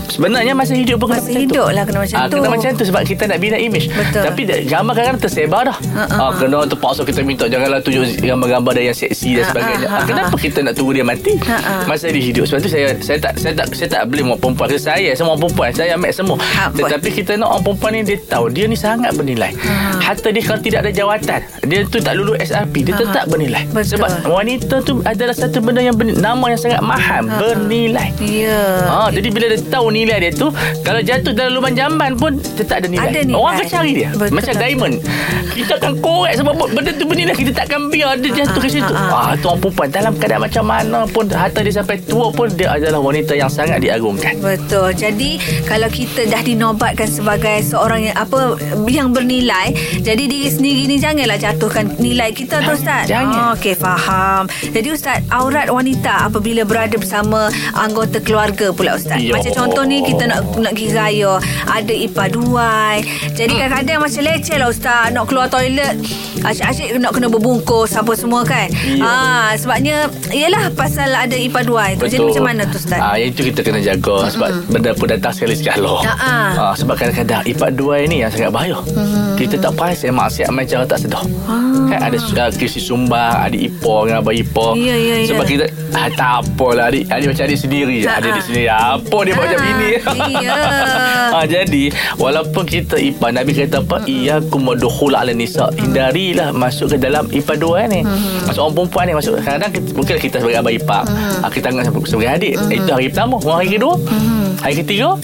Sebenarnya 0.08 0.52
masa 0.52 0.72
hidup 0.72 0.96
pun 0.96 1.08
kena 1.08 1.18
Masa 1.18 1.26
macam 1.26 1.34
tu. 1.34 1.44
hidup 1.44 1.66
lah 1.68 1.82
kena 1.82 1.98
macam 2.00 2.16
Ah, 2.16 2.24
tu. 2.24 2.34
Kena 2.36 2.48
macam 2.48 2.68
tu 2.72 2.84
sebab 2.84 3.02
kita 3.02 3.22
nak 3.24 3.38
bina 3.38 3.56
image. 3.56 3.86
Betul. 3.88 4.22
Tapi 4.22 4.40
gambar 4.64 4.92
kadang-kadang 4.92 5.20
tersebar 5.20 5.62
dah. 5.64 5.76
Ha, 5.90 6.02
ha, 6.06 6.16
Ah, 6.18 6.32
kena 6.32 6.58
terpaksa 6.64 7.02
kita 7.02 7.20
minta 7.22 7.44
janganlah 7.46 7.78
tunjuk 7.78 8.02
gambar-gambar 8.18 8.72
dia 8.72 8.84
yang 8.84 8.96
seksi 8.96 9.30
dan 9.32 9.42
Ha, 9.42 9.48
sebagainya. 9.48 9.86
ha, 9.86 9.96
ha, 9.96 10.06
kenapa 10.06 10.34
kita 10.36 10.58
nak 10.60 10.72
tunggu 10.72 10.92
dia 10.92 11.04
mati? 11.04 11.32
Ha, 11.40 11.56
ha. 11.56 11.74
Masa 11.84 12.06
dia 12.08 12.22
hidup. 12.22 12.44
Sebab 12.44 12.60
tu 12.60 12.68
saya 12.68 12.86
saya 12.98 13.18
tak 13.18 13.32
saya 13.36 13.52
tak 13.54 13.66
saya 13.72 13.88
tak 13.90 14.02
blame 14.06 14.28
orang 14.28 14.40
perempuan. 14.40 14.66
Saya 14.76 15.10
semua 15.12 15.32
orang 15.32 15.42
perempuan. 15.42 15.70
Saya 15.72 15.90
ambil 15.92 16.12
semua. 16.12 16.36
Ha. 16.36 16.62
Tetapi 16.70 17.08
kita 17.12 17.32
nak 17.34 17.48
orang 17.50 17.64
perempuan 17.64 17.90
ni 17.92 18.00
dia 18.04 18.18
tahu 18.22 18.44
dia 18.48 18.64
ni 18.64 18.76
sangat 18.76 19.10
bernilai. 19.12 19.52
Hatta 19.98 20.28
dia 20.28 20.42
kalau 20.42 20.60
tidak 20.60 20.80
ada 20.80 20.90
jawatan, 20.92 21.40
dia 21.64 21.80
tu 21.84 21.98
tak 21.98 22.14
lulus 22.14 22.38
SRP, 22.40 22.74
dia 22.82 22.92
Ha, 22.92 23.00
tetap 23.02 23.24
ha. 23.24 23.28
bernilai. 23.28 23.62
Betul. 23.68 23.98
Sebab 23.98 24.10
wanita 24.24 24.74
tu 24.80 25.02
adalah 25.02 25.32
satu 25.32 25.58
benda 25.58 25.80
yang 25.80 25.92
ber, 25.92 26.06
nama 26.12 26.44
yang 26.46 26.60
sangat 26.60 26.80
mahal, 26.80 27.26
bernilai. 27.26 28.08
Ya. 28.20 28.60
Ha, 28.84 29.08
jadi 29.08 29.28
bila 29.28 29.46
dia 29.48 29.58
tahu 29.62 29.88
nilai 29.96 30.16
dia 30.20 30.32
tu 30.32 30.52
Kalau 30.84 31.00
jatuh 31.00 31.32
dalam 31.32 31.56
lubang 31.56 31.72
jamban 31.72 32.12
pun 32.14 32.36
Tetap 32.36 32.84
ada 32.84 32.86
nilai, 32.86 33.08
Ada 33.08 33.20
nilai. 33.24 33.36
Orang 33.36 33.52
akan 33.56 33.66
cari 33.66 33.90
dia 33.94 34.10
Betul, 34.12 34.34
Macam 34.36 34.54
diamond 34.54 34.94
Kita 35.50 35.72
akan 35.76 35.92
korek 35.98 36.34
Sebab 36.36 36.52
benda 36.70 36.90
tu 36.92 37.04
bernilai 37.04 37.32
Kita 37.32 37.52
takkan 37.54 37.88
biar 37.88 38.18
dia 38.18 38.44
jatuh 38.44 38.60
ke 38.60 38.68
situ 38.68 38.92
ah, 38.92 39.32
Ah, 39.32 39.34
tu 39.34 39.48
orang 39.48 39.60
perempuan 39.62 39.88
Dalam 39.88 40.12
keadaan 40.14 40.42
macam 40.44 40.64
mana 40.64 40.98
pun 41.06 41.24
Hatta 41.26 41.60
dia 41.60 41.72
sampai 41.72 41.96
tua 42.02 42.28
pun 42.28 42.52
Dia 42.52 42.76
adalah 42.76 43.00
wanita 43.00 43.32
yang 43.32 43.48
sangat 43.48 43.80
diagungkan 43.80 44.36
Betul. 44.38 44.92
Jadi 44.92 45.38
kalau 45.64 45.88
kita 45.88 46.26
dah 46.26 46.42
dinobatkan 46.42 47.06
sebagai 47.06 47.62
seorang 47.62 48.04
yang 48.04 48.16
apa 48.16 48.58
yang 48.86 49.10
bernilai, 49.10 49.72
jadi 49.98 50.20
diri 50.20 50.46
sendiri 50.46 50.82
ni 50.84 50.96
janganlah 50.96 51.36
jatuhkan 51.36 51.96
nilai 51.96 52.30
kita 52.30 52.60
tu 52.60 52.74
Ustaz. 52.74 53.06
jangan. 53.06 53.52
Oh, 53.52 53.54
Okey, 53.54 53.72
faham. 53.72 54.44
Jadi 54.66 54.88
Ustaz, 54.90 55.22
aurat 55.30 55.66
wanita 55.66 56.26
apabila 56.26 56.62
berada 56.62 56.94
bersama 56.94 57.48
anggota 57.72 58.18
keluarga 58.18 58.70
pula 58.70 58.98
Ustaz. 58.98 59.18
Ya. 59.18 59.32
Macam 59.32 59.52
contoh 59.54 59.84
ni 59.86 59.96
ni 59.96 60.04
kita 60.04 60.28
nak 60.28 60.40
nak 60.60 60.72
pergi 60.76 60.88
raya 60.92 61.32
ada 61.64 61.94
ipaduai. 61.94 62.96
Jadi 63.32 63.52
Hmm. 63.56 63.60
kadang-kadang 63.64 63.98
macam 64.04 64.22
leceh 64.26 64.56
lah 64.60 64.68
ustaz 64.68 65.04
nak 65.14 65.24
keluar 65.30 65.46
toilet 65.48 65.94
asyik-asyik 66.44 67.00
nak 67.00 67.12
kena 67.16 67.26
berbungkus 67.32 67.96
apa 67.96 68.12
semua 68.12 68.44
kan. 68.44 68.68
Ya. 68.84 69.02
Ah 69.02 69.48
sebabnya 69.56 70.10
ialah 70.30 70.68
pasal 70.76 71.08
ada 71.08 71.32
ipaduai 71.32 71.96
tu. 71.96 72.06
Jadi 72.10 72.28
macam 72.28 72.44
mana 72.44 72.62
tu 72.68 72.76
ustaz? 72.76 73.00
Ah, 73.00 73.16
yang 73.16 73.32
itu 73.32 73.48
kita 73.48 73.64
kena 73.64 73.80
jaga 73.80 74.28
sebab 74.28 74.48
benda 74.68 74.90
pun 74.92 75.06
datang 75.08 75.32
sekali 75.32 75.56
sekala. 75.56 76.04
Ah, 76.04 76.16
ah. 76.20 76.48
Ah, 76.54 76.74
sebab 76.76 76.94
kadang-kadang 76.98 77.42
ipak 77.48 77.70
dua 77.72 78.04
ini 78.04 78.20
yang 78.26 78.30
sangat 78.30 78.52
bahaya. 78.52 78.78
Kita 79.36 79.56
tak 79.60 79.72
perasan 79.76 80.12
maksiat 80.16 80.48
macam 80.52 80.84
tak 80.84 80.98
sedar. 81.00 81.24
Kan 81.86 82.00
ada 82.02 82.18
uh, 82.18 82.50
kisi 82.50 82.82
sumbang, 82.82 83.46
adik 83.46 83.70
ipar 83.70 84.10
dengan 84.10 84.18
abang 84.20 84.36
ipar. 84.36 84.72
Ah. 84.74 84.80
Ya, 84.80 84.96
ya, 84.96 85.14
ya. 85.22 85.28
Sebab 85.30 85.44
kita 85.46 85.64
ah, 85.94 86.08
tak 86.12 86.30
apalah 86.44 86.90
adik, 86.90 87.04
adik 87.08 87.26
macam 87.32 87.44
adik 87.46 87.58
sendiri. 87.58 87.98
Ah, 88.04 88.18
Adik 88.18 88.32
ah. 88.32 88.36
di 88.36 88.42
sini 88.42 88.62
apa 88.66 89.18
dia 89.22 89.32
buat 89.36 89.46
macam 89.46 89.60
Ah, 89.60 89.75
ini. 89.76 90.42
iya. 90.42 90.56
ah, 91.36 91.44
jadi 91.44 91.92
walaupun 92.16 92.64
kita 92.64 92.96
ipar 92.96 93.30
Nabi 93.32 93.52
kata 93.52 93.84
apa? 93.84 94.02
Iyyakum 94.08 94.64
wadukhul 94.64 95.14
ala 95.14 95.32
nisa. 95.32 95.68
Hindarilah 95.76 96.50
masuk 96.56 96.94
ke 96.94 96.96
dalam 96.96 97.28
ipar 97.30 97.60
dua 97.60 97.86
ni. 97.86 98.02
Masuk 98.46 98.66
orang 98.66 98.74
perempuan 98.74 99.04
ni 99.08 99.12
masuk 99.16 99.32
kadang-kadang 99.40 99.72
kita, 99.72 99.88
mungkin 99.94 100.14
kita 100.18 100.36
sebagai 100.42 100.58
abang 100.60 100.74
ipar. 100.74 101.02
Ah, 101.42 101.50
kita 101.50 101.70
anggap 101.72 101.92
sebagai 102.08 102.30
adik. 102.32 102.54
Itu 102.72 102.90
hari 102.90 103.08
pertama, 103.12 103.36
hari 103.44 103.68
kedua. 103.76 103.94
Hari 104.64 104.74
ketiga 104.82 105.20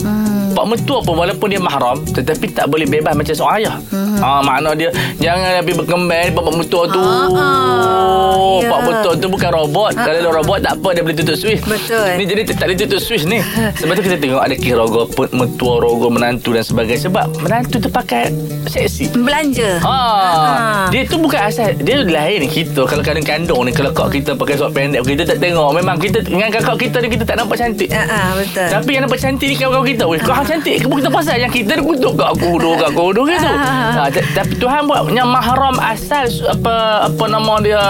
Pak 0.63 0.71
mentua 0.71 1.03
pun 1.03 1.19
walaupun 1.19 1.51
dia 1.51 1.59
mahram 1.59 1.99
Tetapi 2.07 2.55
tak 2.55 2.71
boleh 2.71 2.87
bebas 2.87 3.19
macam 3.19 3.35
seorang 3.35 3.57
ayah. 3.59 3.75
Ah, 4.23 4.39
Makna 4.39 4.79
dia 4.79 4.95
Jangan 5.19 5.59
lebih 5.59 5.83
berkembang 5.83 6.31
Pak 6.31 6.55
mentua 6.55 6.87
tu. 6.87 7.03
Ah, 7.03 7.27
ah, 7.27 8.63
ya. 8.63 8.71
Pak 8.71 8.81
mentua 8.87 9.13
tu 9.19 9.27
bukan 9.27 9.51
robot. 9.51 9.91
Kalau 9.93 10.15
dia 10.15 10.31
robot 10.31 10.59
tak 10.63 10.79
apa 10.79 10.89
Dia 10.95 11.03
boleh 11.03 11.19
tutup 11.19 11.35
switch. 11.35 11.67
Betul. 11.67 12.15
Ni 12.15 12.31
jadi 12.31 12.47
tak 12.47 12.71
boleh 12.71 12.79
tutup 12.79 13.01
switch 13.03 13.27
ni. 13.27 13.43
Sebab 13.75 13.93
tu 13.99 14.03
kita 14.07 14.17
tengok 14.17 14.39
Ada 14.39 14.55
kisah 14.55 14.79
rogo 14.79 15.03
Mentua 15.35 15.75
rogo 15.83 16.07
menantu 16.07 16.55
dan 16.55 16.63
sebagainya. 16.63 17.03
Sebab 17.03 17.27
menantu 17.43 17.83
tu 17.83 17.91
pakai 17.91 18.31
Seksi. 18.71 19.11
Belanja. 19.19 19.83
Ha, 19.83 19.99
Ah. 20.23 20.87
dia 20.89 21.03
tu 21.03 21.19
bukan 21.19 21.43
asal 21.43 21.75
Dia 21.75 22.07
lain 22.07 22.47
kita. 22.47 22.87
Kalau 22.87 23.03
kadang 23.03 23.27
kandung 23.27 23.67
ni 23.67 23.75
Kalau 23.75 23.91
kak 23.91 24.15
kita 24.15 24.39
pakai 24.39 24.55
sok 24.55 24.71
pendek 24.71 25.03
Kita 25.03 25.27
tak 25.27 25.43
tengok. 25.43 25.75
Memang 25.75 25.99
kita 25.99 26.23
Dengan 26.23 26.55
kakak 26.55 26.79
kita 26.79 27.03
ni 27.03 27.11
Kita 27.11 27.27
tak 27.27 27.35
nampak 27.35 27.59
cantik. 27.59 27.91
Ah, 27.91 28.07
ah, 28.07 28.29
betul. 28.39 28.69
tapi 28.71 28.91
yang 28.93 29.03
nampak 29.05 29.19
cantik 29.19 29.49
ni 29.49 29.57
kawan-kawan 29.57 29.87
kita 29.89 30.05
Weh 30.07 30.21
kau 30.21 30.31
hang 30.31 30.45
cantik. 30.53 30.77
Kau 30.85 30.97
kita 31.01 31.11
pasal 31.11 31.37
Yang 31.41 31.53
kita 31.63 31.73
dia 31.81 31.85
kutuk 31.85 32.13
kat 32.15 32.33
kudu 32.37 32.71
Kat 32.77 32.91
kudu 32.93 33.23
gitu 33.33 33.49
ha, 33.49 34.05
Tapi 34.13 34.53
Tuhan 34.61 34.81
buat 34.85 35.01
Yang 35.09 35.29
mahram 35.33 35.77
asal 35.81 36.27
Apa 36.53 36.75
apa 37.09 37.25
nama 37.29 37.55
dia 37.65 37.83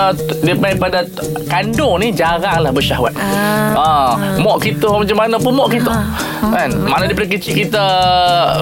Dia 0.47 0.55
daripada 0.55 1.03
Kandung 1.51 1.99
ni 1.99 2.15
Jarang 2.15 2.63
lah 2.63 2.71
bersyahwat. 2.71 3.13
Ah. 3.19 4.15
ha, 4.15 4.39
Mak 4.39 4.57
kita 4.63 4.87
macam 4.89 5.17
mana 5.19 5.37
pun 5.39 5.53
Mak 5.59 5.69
kita. 5.75 5.93
Kan? 6.43 6.71
Mana 6.87 7.11
daripada 7.11 7.29
kecil 7.29 7.55
kita 7.67 7.85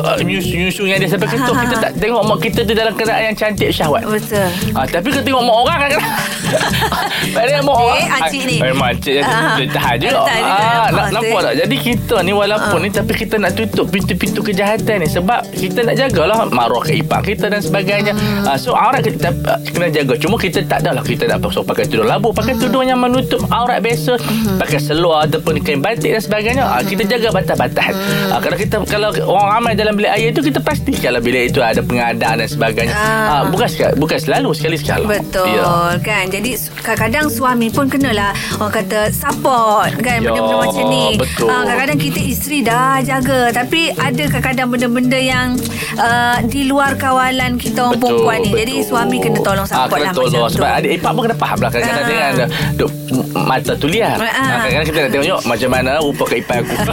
uh, 0.05 0.19
Nyusu-nyusu 0.21 0.89
yang 0.89 0.99
dia 1.01 1.11
sampai 1.11 1.29
ketuk 1.29 1.55
Kita 1.55 1.77
tak 1.85 1.93
tengok 2.01 2.23
mak 2.25 2.39
kita 2.41 2.61
tu 2.65 2.73
Dalam 2.73 2.93
keadaan 2.97 3.33
yang 3.33 3.37
cantik 3.37 3.69
syahwat. 3.73 4.05
Betul. 4.07 4.49
Ah, 4.73 4.87
tapi 4.89 5.13
kalau 5.13 5.25
tengok 5.25 5.43
mak 5.45 5.57
orang 5.69 5.79
kan 5.81 5.91
Mak 7.31 7.45
Eh, 7.45 7.61
orang. 7.61 7.99
Acik 8.19 8.43
ni. 8.45 8.57
Eh 8.59 8.73
makcik 8.73 9.15
Ah. 9.21 9.55
Dia 9.55 9.67
tahan 9.69 9.95
je 9.97 10.07
juga, 10.09 10.23
ah, 10.25 10.87
nampak 11.11 11.41
tak? 11.43 11.55
Jadi 11.59 11.77
kita 11.79 12.17
ni 12.23 12.33
walaupun 12.33 12.79
ni 12.81 12.89
Tapi 12.89 13.13
kita 13.13 13.35
nak 13.37 13.53
tutup 13.53 13.87
Pintu-pintu 13.87 14.41
kejahatan 14.41 14.97
ni 14.99 15.09
Sebab 15.09 15.41
kita 15.53 15.83
nak 15.83 15.95
jagalah 15.95 16.49
Maruah 16.49 16.83
kehidupan 16.83 17.21
kita 17.23 17.47
dan 17.47 17.61
sebagainya. 17.61 18.13
Ah, 18.43 18.57
So 18.57 18.73
aurat 18.73 19.03
kita 19.03 19.31
ah, 19.45 19.59
kena 19.67 19.89
jaga. 19.89 20.15
Cuma 20.17 20.35
kita 20.37 20.65
tak 20.65 20.83
adalah 20.83 21.03
Kita 21.03 21.27
nak 21.27 21.45
so, 21.49 21.61
pakai 21.61 21.85
tudung 21.85 22.09
labu 22.09 22.33
Pakai 22.33 22.57
tudung 22.57 22.83
yang 22.83 22.99
menutup 22.99 23.45
aurat 23.51 23.79
biasa 23.79 24.17
Pakai 24.57 24.79
seluar 24.79 25.27
Ataupun 25.27 25.61
kain 25.61 25.79
batik 25.79 26.11
dan 26.11 26.23
sebagainya. 26.23 26.65
Ah, 26.65 26.81
Kita 26.81 27.05
jaga 27.05 27.29
batas-batas. 27.31 27.93
Ah, 28.29 28.41
Kalau 28.41 28.57
kita 28.57 28.75
Kalau 28.85 29.09
orang 29.23 29.49
ramai 29.53 29.73
dalam 29.75 29.95
bilik 29.95 30.11
air 30.11 30.31
tu 30.33 30.41
Kita 30.41 30.59
pasti 30.59 30.95
Kalau 30.95 31.21
bilik 31.21 31.51
itu 31.51 31.61
ada 31.61 31.81
pengadaan 31.81 32.41
dan 32.41 32.49
sebagainya. 32.49 32.95
Ah. 32.95 33.29
ah, 33.31 33.43
Bukan 33.47 33.69
bukan 33.97 34.19
selalu 34.19 34.51
Sekali 34.53 34.77
sekala 34.77 35.07
Betul 35.07 35.47
Ya. 35.51 35.99
kan 36.01 36.31
Jadi 36.41 36.57
kadang-kadang 36.81 37.29
suami 37.29 37.69
pun 37.69 37.85
kenalah 37.85 38.33
Orang 38.57 38.73
kata 38.75 39.13
support 39.13 39.93
kan 39.95 40.19
Ya, 40.19 40.33
Benda-benda 40.33 40.57
macam 40.59 40.85
ni 40.89 41.05
betul. 41.15 41.47
Ah, 41.47 41.63
Kadang-kadang 41.63 41.99
kita 42.01 42.21
isteri 42.23 42.59
dah 42.61 42.97
jaga 43.01 43.53
Tapi 43.53 43.81
ada 43.93 44.25
kadang-kadang 44.25 44.69
benda-benda 44.71 45.19
yang 45.19 45.49
uh, 45.95 46.41
Di 46.43 46.65
luar 46.65 46.97
kawalan 46.97 47.55
kita 47.55 47.85
orang 47.85 48.01
perempuan 48.01 48.39
ni 48.41 48.51
Jadi 48.55 48.75
suami 48.81 49.17
kena 49.19 49.39
tolong 49.39 49.67
support 49.67 49.93
kena 49.93 50.01
lah 50.01 50.13
tolong. 50.15 50.33
macam 50.33 50.49
tu 50.49 50.55
Sebab 50.57 50.71
adik 50.75 50.91
ipar 50.95 51.11
pun 51.13 51.23
kena 51.23 51.37
faham 51.37 51.59
lah 51.59 51.71
Kadang-kadang 51.71 52.09
Ah. 52.11 52.33
kan 52.33 52.49
duk, 52.75 52.91
Mata 53.37 53.73
tu 53.75 53.87
lihat 53.87 54.17
Ah. 54.17 54.25
Ah, 54.25 54.49
Kadang-kadang 54.59 54.87
kita 54.87 54.99
nak 54.99 55.11
tengok 55.11 55.27
"Yuk, 55.29 55.41
Macam 55.45 55.69
mana 55.71 55.91
rupa 56.01 56.25
ke 56.25 56.35
ipar 56.39 56.57
aku 56.59 56.73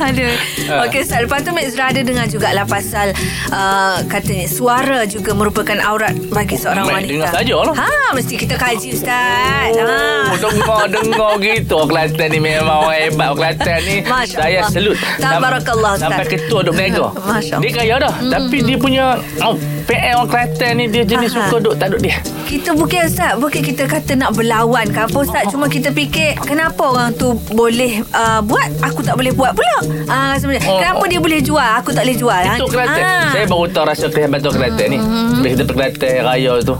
Aduh. 0.00 0.32
Ah. 0.66 0.86
Okey, 0.86 1.02
Ustaz. 1.02 1.20
Lepas 1.20 1.40
tu 1.42 1.50
Mek 1.50 1.66
Zura 1.68 1.88
ada 1.88 2.00
dengar 2.00 2.26
jugalah 2.26 2.64
pasal 2.64 3.12
uh, 3.50 4.00
katanya 4.06 4.46
suara 4.46 5.04
juga 5.04 5.32
merupakan 5.32 5.76
aurat 5.82 6.12
bagi 6.28 6.56
seorang 6.56 6.84
Mek 6.84 6.94
wanita. 6.96 7.10
dengar 7.10 7.28
saja 7.30 7.49
lah. 7.54 7.74
Ha, 7.74 8.14
mesti 8.14 8.34
kita 8.38 8.54
kaji 8.54 8.88
Ustaz. 8.94 9.74
Oh, 9.74 9.86
ha. 9.86 10.34
dengar-dengar 10.40 11.32
gitu 11.40 11.74
Orang 11.76 11.88
Kelantan 11.90 12.28
ni 12.32 12.38
memang 12.40 12.76
orang 12.86 12.96
hebat 12.96 13.26
Orang 13.30 13.38
Kelantan 13.38 13.78
ni 13.84 13.96
Masya 14.02 14.36
Saya 14.40 14.58
Allah. 14.60 14.72
selut 14.72 14.96
Tabarakallah, 15.18 15.90
Ustaz. 15.96 16.04
Sampai 16.08 16.24
ketua 16.26 16.58
duk 16.64 16.72
berniaga 16.74 17.06
Masya 17.14 17.54
Dia 17.60 17.72
kaya 17.72 17.94
dah 18.00 18.14
Tapi 18.18 18.56
dia 18.64 18.76
punya 18.78 19.04
oh, 19.44 19.54
PL 19.90 20.14
orang 20.14 20.30
Kelantan 20.30 20.72
ni 20.76 20.84
Dia 20.86 21.02
jenis 21.04 21.30
Aha. 21.30 21.36
suka 21.42 21.56
duk 21.58 21.74
tak 21.74 21.90
duk 21.90 22.00
dia 22.00 22.16
Kita 22.46 22.70
bukan 22.72 23.00
Ustaz 23.04 23.34
Bukan 23.34 23.60
kita 23.60 23.82
kata 23.84 24.12
nak 24.14 24.30
berlawan 24.32 24.86
ke 24.86 25.00
apa 25.00 25.18
Ustaz 25.18 25.50
Cuma 25.50 25.66
kita 25.66 25.90
fikir 25.90 26.38
Kenapa 26.40 26.78
orang 26.86 27.10
tu 27.12 27.34
boleh 27.50 28.06
uh, 28.08 28.38
buat 28.40 28.70
Aku 28.80 29.02
tak 29.02 29.18
boleh 29.18 29.32
buat 29.32 29.50
pula 29.50 29.76
uh, 30.06 30.34
sebenarnya. 30.36 30.62
Oh, 30.64 30.78
Kenapa 30.78 31.02
oh. 31.02 31.08
dia 31.08 31.18
boleh 31.18 31.40
jual 31.40 31.70
Aku 31.76 31.90
tak 31.90 32.06
boleh 32.06 32.14
jual 32.16 32.40
Itu 32.48 32.64
Kelantan 32.66 33.02
Ah. 33.02 33.32
Saya 33.32 33.44
baru 33.44 33.66
tahu 33.66 33.84
rasa 33.84 34.06
kehebatan 34.06 34.50
Kelantan 34.50 34.86
ni 34.86 34.98
Bila 35.34 35.48
kita 35.50 35.62
pergi 35.64 35.78
Kelantan 35.96 36.14
Raya 36.22 36.52
tu 36.60 36.74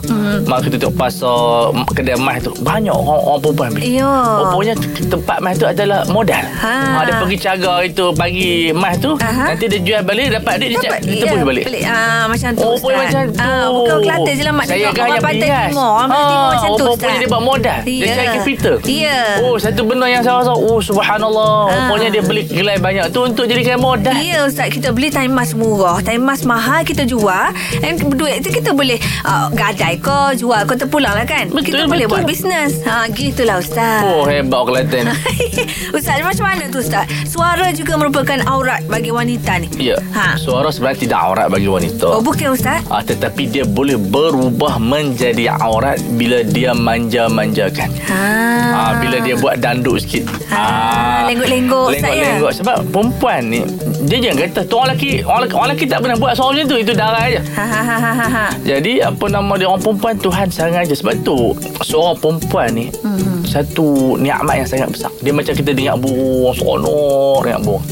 Mak 0.47 0.59
kita 0.63 0.77
tengok 0.79 0.97
pasar 0.97 1.43
Kedai 1.91 2.15
emas 2.15 2.39
tu 2.41 2.53
Banyak 2.57 2.93
orang, 2.93 3.21
orang 3.25 3.41
perempuan 3.41 3.69
pergi 3.73 3.89
Ya. 3.93 4.13
Rupanya 4.39 4.75
tempat 5.03 5.37
emas 5.41 5.55
tu 5.57 5.67
adalah 5.67 6.01
modal 6.07 6.45
Ha. 6.61 6.71
ha. 6.71 7.01
Dia 7.03 7.15
pergi 7.19 7.37
cagar 7.39 7.79
itu 7.83 8.05
Pagi 8.13 8.51
emas 8.71 8.95
tu 8.97 9.17
Aha. 9.17 9.51
Nanti 9.51 9.65
dia 9.67 9.81
jual 9.81 10.01
balik 10.05 10.27
Dapat 10.33 10.55
duit 10.57 10.71
Dia, 10.71 10.81
cak- 10.81 11.03
dia 11.03 11.25
tebus 11.25 11.43
balik 11.43 11.65
Pelik. 11.67 11.83
Ah, 11.85 12.25
macam 12.27 12.51
tu 12.53 12.63
Oh, 12.63 12.77
Ustaz. 12.77 13.00
Boleh 13.01 13.09
macam 13.09 13.23
tu. 13.27 13.41
Ah, 13.41 13.67
bukan 13.69 13.97
Kelantan 14.01 14.33
je 14.33 14.43
lah 14.43 14.53
mak 14.53 14.65
Saya 14.65 14.79
tengok 14.87 15.01
orang 15.03 15.21
pantai 15.21 15.49
timur. 15.67 15.91
Orang 15.91 16.09
pantai 16.09 16.25
timur 16.25 16.41
Ah, 16.41 16.51
macam 16.51 16.69
tu 16.71 16.85
punya 16.95 17.17
dia 17.17 17.29
buat 17.29 17.43
modal. 17.43 17.79
Dia 17.83 17.97
Ya. 18.01 18.13
cari 18.15 18.29
capital. 18.35 18.75
Ya. 18.83 19.21
Oh, 19.41 19.55
satu 19.57 19.81
benda 19.83 20.07
yang 20.07 20.21
saya 20.21 20.37
rasa, 20.39 20.53
oh 20.53 20.79
subhanallah. 20.79 21.55
Ah. 21.63 21.77
Rupanya 21.81 22.09
dia 22.11 22.23
beli 22.23 22.43
gelai 22.45 22.77
banyak 22.77 23.07
tu 23.09 23.21
untuk 23.23 23.45
jadikan 23.45 23.79
modal. 23.79 24.13
Ya 24.13 24.43
Ustaz 24.43 24.69
Kita 24.69 24.91
beli 24.91 25.09
time 25.09 25.31
mask 25.31 25.55
murah 25.55 25.99
Time 26.01 26.21
mask 26.21 26.45
mahal 26.45 26.83
Kita 26.83 27.03
jual 27.03 27.51
Dan 27.75 27.91
duit 28.11 28.41
tu 28.41 28.51
kita 28.51 28.71
boleh 28.71 28.97
uh, 29.23 29.49
Gadai 29.51 29.97
ke 29.97 30.37
Jual 30.37 30.63
ke 30.63 30.75
terpulang 30.75 31.13
lah 31.13 31.25
kan 31.25 31.49
Betul, 31.49 31.65
Kita 31.73 31.83
boleh 31.87 32.05
betul. 32.05 32.13
buat 32.13 32.25
bisnes 32.25 32.73
ha, 32.83 33.09
Gitulah 33.09 33.59
Ustaz 33.59 34.03
Oh, 34.05 34.23
hebat 34.23 34.61
Kelantan. 34.63 35.05
Ustaz 35.97 36.21
macam 36.21 36.45
mana 36.45 36.65
tu 36.67 36.79
Ustaz 36.79 37.05
Suara 37.25 37.71
juga 37.71 37.97
merupakan 37.97 38.39
aurat 38.47 38.85
Bagi 38.85 39.11
wanita 39.11 39.53
ni 39.59 39.69
Ya. 39.81 39.97
ha. 40.11 40.37
Suara 40.37 40.69
sebenarnya 40.69 41.01
tidak 41.01 41.21
aurat 41.21 41.47
bagi 41.49 41.67
wanita. 41.67 42.07
Oh 42.11 42.21
bukan 42.21 42.53
Ustaz 42.53 42.80
Ah, 42.89 43.03
tetapi 43.05 43.51
dia 43.51 43.65
boleh 43.69 44.01
berubah 44.01 44.81
menjadi 44.81 45.53
aurat 45.61 46.01
bila 46.17 46.41
dia 46.41 46.73
manja-manjakan. 46.73 47.91
ha. 48.09 48.23
Ah, 48.71 48.93
bila 48.99 49.21
dia 49.21 49.37
buat 49.37 49.61
danduk 49.61 50.01
sikit. 50.01 50.25
Ah, 50.49 51.29
lenggok-lenggok, 51.29 51.87
Ustaz, 51.93 52.03
ya? 52.03 52.09
Lenggok-lenggok. 52.09 52.53
Sebab 52.63 52.77
perempuan 52.89 53.41
ni, 53.51 53.61
dia 54.09 54.19
jangan 54.25 54.37
kata, 54.47 54.61
tu 54.67 54.75
orang 54.79 54.89
lelaki, 54.95 55.11
orang 55.23 55.41
lelaki, 55.45 55.55
orang 55.55 55.69
lelaki 55.71 55.85
tak 55.87 55.99
pernah 56.01 56.17
buat 56.17 56.33
suara 56.33 56.51
macam 56.57 56.67
tu. 56.67 56.77
Itu 56.81 56.93
darah 56.97 57.25
je. 57.29 57.41
Ha, 57.55 57.65
ha, 57.67 57.81
ha, 57.85 57.99
ha, 57.99 58.27
ha. 58.27 58.47
Jadi 58.65 58.93
apa 59.05 59.25
nama 59.29 59.53
dia 59.59 59.67
orang 59.69 59.83
perempuan 59.83 60.15
Tuhan 60.19 60.47
sengaja 60.49 60.95
sebab 60.95 61.15
tu 61.27 61.55
seorang 61.85 62.17
perempuan 62.19 62.69
ni 62.73 62.87
hmm. 62.91 63.47
satu 63.47 64.17
nikmat 64.19 64.65
yang 64.65 64.69
sangat 64.69 64.89
besar. 64.91 65.11
Dia 65.21 65.33
macam 65.35 65.53
kita 65.53 65.71
dengar 65.75 65.97
burung 65.99 66.55
seronok 66.55 67.41
dengar 67.45 67.61
burung. 67.63 67.85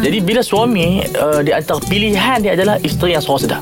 Jadi 0.00 0.16
bila 0.24 0.40
suami 0.40 1.04
uh, 1.12 1.44
di 1.44 1.52
antara 1.52 1.76
pilihan 1.84 2.40
dia 2.40 2.56
adalah 2.56 2.80
isteri 2.80 3.12
yang 3.12 3.20
suara 3.20 3.40
sedar. 3.44 3.60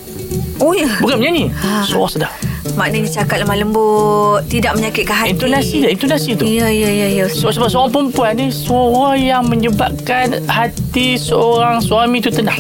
Oh 0.59 0.75
ya 0.75 0.91
Bukan 0.99 1.23
menyanyi, 1.23 1.55
Ha. 1.55 1.87
suara 1.87 2.11
sedar. 2.11 2.33
Maknanya 2.75 3.11
cakap 3.11 3.43
lemah 3.43 3.59
lembut 3.59 4.43
Tidak 4.47 4.75
menyakitkan 4.75 5.17
hati 5.25 5.31
Intonasi 5.35 5.77
dia, 5.83 5.91
intonasi 5.91 6.31
tu. 6.35 6.45
Ya 6.45 6.67
ya 6.67 6.91
ya 6.91 7.07
ya. 7.11 7.25
So, 7.27 7.51
sebab 7.51 7.71
seorang 7.71 7.91
perempuan 7.91 8.33
ni 8.35 8.51
suara 8.51 9.15
yang 9.15 9.47
menyebabkan 9.47 10.43
hati 10.47 11.15
seorang 11.15 11.79
suami 11.79 12.19
tu 12.19 12.31
tenang. 12.31 12.59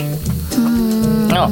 Hmm. 0.55 1.29
No. 1.29 1.45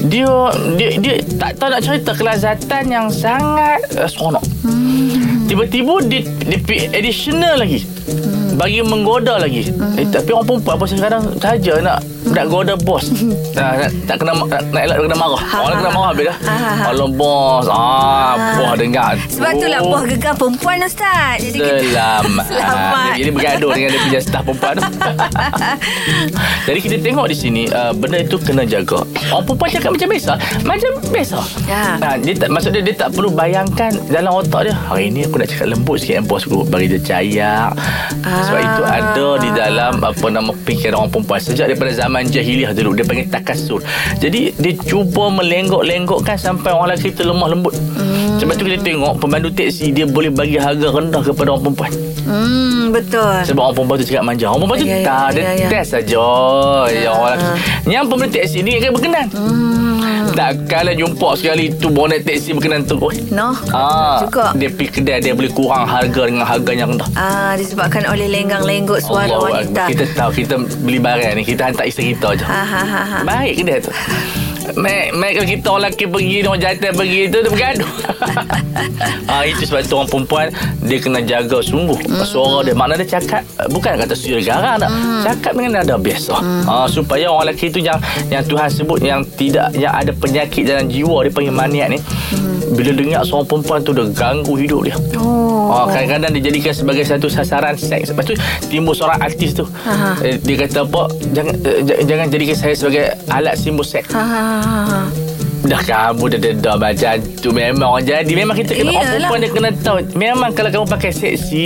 Dia 0.00 0.30
dia 0.74 0.88
dia 0.96 1.14
tak 1.36 1.60
tahu 1.60 1.68
nak 1.70 1.82
cerita 1.84 2.10
kelazatan 2.16 2.82
yang 2.88 3.06
sangat 3.12 3.84
uh, 3.94 4.08
seronok. 4.08 4.42
Hmm. 4.64 5.46
Tiba-tiba 5.46 5.94
dia 6.06 6.22
dia 6.46 6.58
additional 6.94 7.60
lagi. 7.60 7.84
Hmm. 8.08 8.56
Bagi 8.56 8.80
menggoda 8.80 9.38
lagi. 9.38 9.70
Hmm. 9.70 9.98
Eh, 9.98 10.06
tapi 10.08 10.32
orang 10.32 10.46
perempuan 10.48 10.76
pun 10.78 10.88
sekarang 10.88 11.22
saja 11.36 11.74
nak 11.78 11.98
nak 12.28 12.44
goda 12.48 12.74
bos 12.76 13.04
tak, 13.56 13.64
nak, 13.80 13.90
tak 14.04 14.16
kena 14.20 14.32
nak, 14.36 14.62
nak 14.70 14.82
elak 14.84 14.96
kena 15.00 15.16
marah 15.16 15.42
orang 15.56 15.76
kena 15.80 15.90
marah 15.92 16.10
habis 16.12 16.26
dah 16.28 16.38
Ha, 16.40 16.56
ha, 16.56 16.70
ha. 16.72 16.84
Allah 16.90 17.08
bos 17.14 17.66
ah 17.68 18.34
buah 18.58 18.74
dengar 18.74 19.14
Sebab 19.28 19.52
tu 19.60 19.66
lah 19.68 19.80
buah 19.84 20.02
gegar 20.08 20.34
perempuan 20.34 20.82
Ustaz. 20.82 21.36
Jadi 21.44 21.58
kita 21.60 21.90
Selamat. 21.90 22.46
Selamat. 22.50 23.12
Dia, 23.14 23.22
dia 23.22 23.32
bergaduh 23.32 23.70
dengan 23.76 23.88
dia 23.92 24.00
punya 24.00 24.20
staf 24.20 24.42
perempuan 24.42 24.72
tu. 24.78 24.82
Jadi 26.68 26.78
kita 26.82 26.96
tengok 27.00 27.26
di 27.30 27.36
sini 27.36 27.62
uh, 27.70 27.92
benda 27.94 28.18
itu 28.22 28.36
kena 28.40 28.62
jaga. 28.66 29.04
Orang 29.30 29.44
perempuan 29.46 29.68
cakap 29.70 29.90
macam 29.94 30.08
biasa, 30.10 30.32
macam 30.66 30.90
biasa. 31.10 31.38
Ya. 31.66 31.84
Ha, 32.00 32.08
dia 32.18 32.34
tak 32.36 32.48
maksud 32.50 32.70
dia 32.74 32.82
dia 32.82 32.94
tak 32.96 33.10
perlu 33.14 33.30
bayangkan 33.32 33.90
dalam 34.10 34.32
otak 34.34 34.70
dia. 34.70 34.74
Hari 34.74 35.12
ni 35.14 35.26
aku 35.26 35.38
nak 35.38 35.48
cakap 35.52 35.66
lembut 35.70 35.96
sikit 36.02 36.20
dengan 36.20 36.26
bos 36.26 36.42
aku 36.46 36.58
bagi 36.66 36.86
dia 36.90 37.00
cayak. 37.02 37.70
Ah. 38.26 38.42
Sebab 38.48 38.60
itu 38.60 38.82
ada 38.84 39.26
di 39.38 39.50
dalam 39.54 39.92
apa 40.02 40.26
nama 40.30 40.50
fikiran 40.66 40.96
orang 41.04 41.10
perempuan 41.12 41.40
sejak 41.40 41.66
daripada 41.70 41.92
zaman 41.94 42.09
jahiliah 42.26 42.70
dulu 42.70 42.92
dia 42.92 43.06
panggil 43.06 43.26
takasur. 43.26 43.78
Jadi 44.18 44.50
dia 44.52 44.72
cuba 44.80 45.30
melenggok-lenggokkan 45.30 46.34
sampai 46.34 46.70
orang 46.70 46.90
lelaki 46.90 47.08
itu 47.08 47.22
lemah 47.22 47.48
lembut. 47.48 47.74
Hmm. 47.94 48.36
Sebab 48.36 48.52
tu 48.56 48.64
kita 48.64 48.80
tengok 48.80 49.20
pemandu 49.20 49.48
teksi 49.48 49.92
dia 49.92 50.04
boleh 50.04 50.28
bagi 50.28 50.56
harga 50.56 50.88
rendah 50.88 51.22
kepada 51.22 51.52
orang 51.52 51.62
perempuan. 51.62 51.92
Hmm, 52.20 52.90
betul. 52.90 53.36
Sebab 53.44 53.60
orang 53.62 53.74
perempuan 53.74 53.96
tu 53.96 54.06
cakap 54.06 54.24
manja 54.24 54.44
Orang 54.46 54.60
perempuan 54.60 54.78
tu 54.78 54.86
Ya, 54.86 54.96
ya, 54.96 55.04
tak 55.04 55.26
Dia 55.30 55.40
ya, 55.40 55.50
ya. 55.56 55.68
test 55.68 55.88
saja 55.90 56.26
ya. 56.88 57.10
orang 57.10 57.36
lelaki. 57.36 57.56
Yang 57.86 58.04
pemerintah 58.06 58.34
teksi 58.36 58.58
ni 58.60 58.72
akan 58.76 58.90
berkenan 58.92 59.26
Hmm. 59.30 59.99
Takkanlah 60.30 60.94
jumpa 60.94 61.28
sekali 61.34 61.70
tu 61.72 61.88
Bonet 61.88 62.22
teksi 62.22 62.54
berkenan 62.54 62.82
tu 62.82 62.96
oh. 62.96 63.10
No. 63.30 63.54
Ah, 63.70 64.22
Juga. 64.22 64.54
Dia 64.54 64.68
pergi 64.68 64.90
kedai 64.92 65.18
Dia 65.20 65.32
boleh 65.32 65.50
kurang 65.50 65.84
harga 65.84 66.22
Dengan 66.24 66.44
harga 66.44 66.70
yang 66.70 66.88
rendah 66.92 67.08
Ah, 67.12 67.52
disebabkan 67.54 68.06
oleh 68.06 68.26
lenggang-lenggot 68.26 69.00
suara 69.00 69.26
Allahu 69.26 69.46
wanita. 69.48 69.80
Akbar. 69.80 69.88
Kita 69.88 70.04
tahu 70.12 70.30
Kita 70.36 70.54
beli 70.80 70.98
barang 70.98 71.32
ni 71.34 71.42
Kita 71.42 71.62
hantar 71.66 71.84
isteri 71.84 72.12
kita 72.12 72.28
je 72.34 72.44
Ha 72.44 72.62
ha 72.62 72.82
ha 72.82 73.02
ha. 73.02 73.18
Baik 73.22 73.54
kedai 73.58 73.78
tu 73.80 73.92
Mek, 74.70 75.10
Mek 75.12 75.30
kalau 75.34 75.48
kita 75.48 75.66
orang 75.68 75.82
lelaki 75.84 76.04
pergi 76.06 76.36
Orang 76.42 76.60
jantan 76.60 76.92
pergi 76.94 77.20
tu 77.26 77.38
Dia 77.40 77.50
bergaduh 77.50 77.90
ah, 79.30 79.42
Itu 79.42 79.62
sebab 79.64 79.80
tu 79.82 79.94
orang 79.94 80.08
perempuan 80.08 80.46
Dia 80.82 80.98
kena 80.98 81.20
jaga 81.20 81.58
sungguh 81.60 81.98
Hmm. 82.00 82.22
Suara 82.22 82.64
dia 82.64 82.74
Makna 82.74 82.96
dia 82.96 83.18
cakap 83.18 83.42
Bukan 83.68 83.92
kata 83.96 84.14
suara 84.14 84.40
garang 84.40 84.76
tak 84.78 84.90
Hmm. 84.90 85.22
Cakap 85.22 85.52
dengan 85.54 85.72
nada 85.78 85.94
biasa 85.94 86.34
ah, 86.64 86.86
Supaya 86.86 87.28
orang 87.28 87.52
lelaki 87.52 87.68
tu 87.68 87.78
yang 87.78 87.98
Yang 88.28 88.50
Tuhan 88.50 88.68
sebut 88.68 88.98
Yang 89.00 89.20
tidak 89.36 89.68
Yang 89.74 89.94
ada 89.96 90.12
penyakit 90.12 90.62
dalam 90.64 90.86
jiwa 90.86 91.22
Dia 91.22 91.32
panggil 91.32 91.54
maniak 91.54 91.88
ni 91.90 91.98
Bila 92.70 92.90
dengar 92.92 93.22
seorang 93.22 93.46
perempuan 93.46 93.80
tu 93.80 93.90
Dia 93.90 94.06
ganggu 94.10 94.54
hidup 94.54 94.80
dia. 94.84 94.96
Oh. 95.18 95.50
Oh, 95.70 95.86
kadang-kadang 95.86 96.34
dijadikan 96.34 96.74
sebagai 96.74 97.06
satu 97.06 97.30
sasaran 97.30 97.78
seks. 97.78 98.10
Lepas 98.10 98.26
tu 98.26 98.34
timbul 98.66 98.90
seorang 98.90 99.22
artis 99.22 99.54
tu. 99.54 99.62
Aha. 99.86 100.18
Eh, 100.18 100.34
dia 100.42 100.66
kata 100.66 100.82
apa? 100.82 101.06
Jangan 101.30 101.54
eh, 101.62 102.02
jangan 102.10 102.26
jadikan 102.26 102.56
saya 102.58 102.74
sebagai 102.74 103.04
alat 103.30 103.54
simbol 103.54 103.86
seks. 103.86 104.10
Ha 104.10 104.18
ha 104.18 104.42
ha. 104.58 104.80
ha. 104.82 104.98
Dah 105.60 105.80
kamu 105.84 106.24
dah 106.32 106.40
dedah 106.40 106.74
macam 106.80 107.20
tu. 107.36 107.52
Memang 107.52 107.88
orang 107.96 108.06
jadi. 108.08 108.32
Memang 108.32 108.56
kita 108.56 108.72
kena 108.72 108.90
Orang 108.96 109.06
perempuan 109.12 109.38
dia 109.40 109.50
kena 109.52 109.70
tahu. 109.76 109.98
Memang 110.16 110.50
kalau 110.56 110.70
kamu 110.72 110.86
pakai 110.88 111.10
seksi 111.12 111.62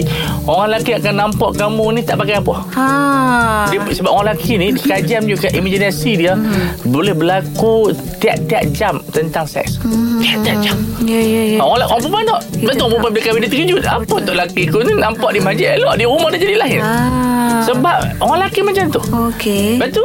Orang 0.50 0.74
lelaki 0.74 0.98
akan 0.98 1.14
nampak 1.14 1.50
kamu 1.54 1.84
ni 1.94 2.00
tak 2.02 2.18
pakai 2.18 2.42
apa. 2.42 2.54
Ha. 2.74 2.86
dia, 3.70 3.78
sebab 3.78 4.10
orang 4.10 4.34
lelaki 4.34 4.52
ni 4.58 4.74
Kajian 4.90 5.30
juga 5.30 5.46
Imaginasi 5.54 6.10
dia 6.18 6.34
Boleh 6.82 7.14
berlaku 7.14 7.94
Tiap-tiap 8.18 8.62
jam 8.74 8.98
Tentang 9.14 9.46
seks. 9.46 9.78
Tiap-tiap 10.18 10.56
jam. 10.58 10.76
Ya 11.06 11.20
ya 11.20 11.42
ya. 11.54 11.58
Orang, 11.62 11.86
orang 11.86 12.02
perempuan 12.02 12.24
tak? 12.26 12.40
Betul 12.60 12.90
orang 12.90 12.90
perempuan 12.98 13.12
bila 13.14 13.22
kahwin 13.22 13.40
dia 13.40 13.50
terkejut 13.50 13.84
Apa 13.86 14.14
tu 14.18 14.30
lelaki 14.34 14.62
aku 14.66 14.78
ni 14.82 14.92
Nampak 14.98 15.30
di 15.30 15.40
masjid 15.40 15.68
elok 15.78 15.94
Di 15.94 16.04
rumah 16.04 16.28
dia 16.34 16.40
jadi 16.42 16.56
lain. 16.58 16.80
Ah. 16.82 17.62
Sebab 17.64 18.20
orang 18.20 18.38
lelaki 18.44 18.60
macam 18.60 18.84
tu. 18.92 19.00
Okey. 19.30 19.80
Lepas 19.80 19.88
tu 19.94 20.04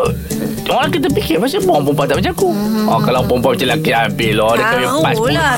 Orang 0.69 0.87
lelaki 0.87 0.99
terfikir 1.01 1.37
Macam 1.37 1.59
orang 1.67 1.83
perempuan 1.83 2.05
tak 2.05 2.17
macam 2.21 2.31
aku. 2.31 2.49
Oh, 2.85 2.99
Kalau 3.01 3.21
perempuan 3.25 3.51
macam 3.57 3.67
lelaki 3.67 3.91
Habis 3.91 4.31
lah. 4.31 4.51
Dia 4.51 4.65
Tahu 4.69 5.01
pas 5.01 5.15
pun 5.15 5.31
lah. 5.33 5.53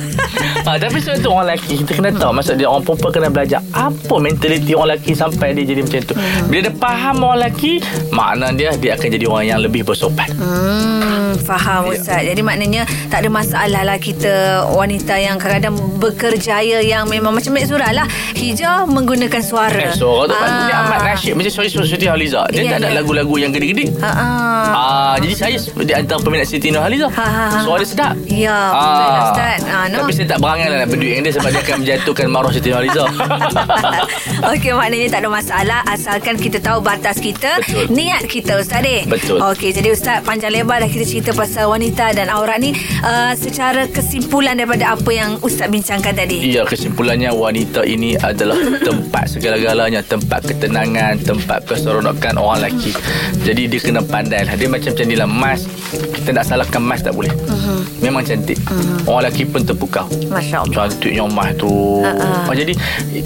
ha, 0.66 0.70
Tapi 0.76 0.96
sebab 0.98 1.16
tu 1.18 1.28
orang 1.28 1.46
lelaki 1.48 1.72
Kita 1.80 1.92
kena 1.94 2.10
tahu 2.12 2.30
Maksud 2.32 2.54
dia 2.54 2.66
orang 2.66 2.82
perempuan 2.82 3.10
kena 3.10 3.28
belajar 3.28 3.60
Apa 3.70 4.14
mentaliti 4.18 4.72
orang 4.74 4.88
lelaki 4.94 5.12
Sampai 5.12 5.54
dia 5.54 5.64
jadi 5.64 5.80
macam 5.80 6.00
tu. 6.02 6.14
Bila 6.46 6.60
dia 6.66 6.74
faham 6.74 7.16
orang 7.22 7.38
lelaki 7.40 7.72
Makna 8.10 8.46
dia 8.50 8.70
Dia 8.74 8.90
akan 8.94 9.08
jadi 9.08 9.26
orang 9.26 9.44
yang 9.46 9.60
lebih 9.60 9.82
bersopan. 9.82 10.28
Hmm, 10.34 11.19
faham 11.36 11.86
Ya. 11.86 11.96
Ustaz. 11.96 12.22
Jadi 12.22 12.40
maknanya 12.40 12.82
tak 13.06 13.22
ada 13.22 13.28
masalah 13.28 13.82
lah 13.84 13.96
kita 13.96 14.32
wanita 14.68 15.14
yang 15.14 15.36
kadang-kadang 15.36 15.74
bekerjaya 15.96 16.80
yang 16.80 17.06
memang 17.06 17.30
macam 17.30 17.52
Mek 17.52 17.66
Zura 17.66 17.90
lah. 17.90 18.06
Hijau 18.32 18.86
menggunakan 18.86 19.40
suara. 19.40 19.76
Eh 19.76 19.92
suara 19.92 20.26
tu 20.26 20.34
Ah. 20.34 20.64
Dia 20.64 20.76
amat 20.82 20.98
nasyid 21.04 21.32
Macam 21.34 21.52
sorry 21.52 21.68
Siti 21.68 22.06
Haliza 22.06 22.42
Dia 22.48 22.62
Ya, 22.62 22.70
tak 22.72 22.78
ada 22.80 22.88
ya. 22.88 22.96
lagu-lagu 22.96 23.34
yang 23.36 23.50
gede-gede 23.50 23.92
Ha 24.00 24.08
ah. 24.08 24.64
Ah, 24.70 25.14
jadi 25.18 25.34
saya 25.34 25.56
di 25.58 25.92
antara 25.92 26.20
peminat 26.20 26.46
Siti 26.46 26.70
Nurhaliza. 26.70 27.08
Ha, 27.10 27.20
ha, 27.20 27.44
ha. 27.50 27.60
Suara 27.60 27.80
dia 27.80 27.88
sedap. 27.88 28.14
Ya, 28.24 28.56
betul 28.70 28.94
lah, 29.04 29.22
Ustaz. 29.26 29.58
Ah, 29.66 29.84
no. 29.88 29.96
Tapi 29.98 30.12
saya 30.12 30.26
tak 30.28 30.38
berangan 30.38 30.66
lah 30.66 30.78
nak 30.78 30.88
berduit 30.88 31.10
dengan 31.10 31.22
dia 31.22 31.34
sebab 31.34 31.48
dia 31.48 31.60
akan 31.60 31.76
menjatuhkan 31.80 32.26
maruah 32.28 32.52
Siti 32.52 32.68
Nurhaliza. 32.70 33.04
Okey 34.50 34.72
maknanya 34.72 35.08
tak 35.10 35.20
ada 35.20 35.30
masalah 35.30 35.80
asalkan 35.86 36.34
kita 36.36 36.58
tahu 36.58 36.78
batas 36.80 37.16
kita, 37.18 37.60
Betul. 37.60 37.84
niat 37.90 38.22
kita 38.24 38.56
Ustaz 38.56 38.80
eh. 38.82 39.02
Betul. 39.04 39.38
Okey 39.42 39.70
jadi 39.70 39.88
Ustaz 39.90 40.22
panjang 40.22 40.50
lebar 40.50 40.78
dah 40.78 40.88
kita 40.88 41.04
cerita 41.04 41.19
pasal 41.32 41.72
wanita 41.72 42.16
dan 42.16 42.32
aurat 42.32 42.56
ni 42.60 42.72
uh, 43.04 43.32
secara 43.36 43.88
kesimpulan 43.88 44.56
daripada 44.56 44.96
apa 44.96 45.10
yang 45.12 45.36
Ustaz 45.44 45.68
bincangkan 45.68 46.16
tadi. 46.16 46.40
Iya, 46.40 46.64
kesimpulannya 46.64 47.30
wanita 47.32 47.84
ini 47.84 48.16
adalah 48.16 48.56
tempat 48.88 49.36
segala-galanya, 49.36 50.00
tempat 50.04 50.44
ketenangan, 50.48 51.20
tempat 51.20 51.64
keseronokan 51.68 52.36
orang 52.36 52.64
lelaki. 52.64 52.92
Jadi 53.44 53.68
dia 53.68 53.80
kena 53.80 54.00
pandai 54.04 54.44
lah. 54.44 54.54
Dia 54.56 54.68
macam 54.68 54.90
macam 54.90 55.16
lah, 55.16 55.28
mas. 55.28 55.60
Kita 55.90 56.30
nak 56.34 56.44
salahkan 56.46 56.82
mas 56.82 57.00
tak 57.02 57.14
boleh. 57.14 57.30
Uh-huh. 57.30 57.80
Memang 58.02 58.22
cantik. 58.22 58.58
Uh-huh. 58.66 59.10
Orang 59.10 59.26
lelaki 59.26 59.42
pun 59.46 59.62
terpukau. 59.64 60.06
Masya 60.28 60.66
Allah. 60.66 60.74
Cantiknya 60.90 61.24
mas 61.26 61.50
tu. 61.56 61.70
Oh, 62.00 62.54
jadi 62.54 62.74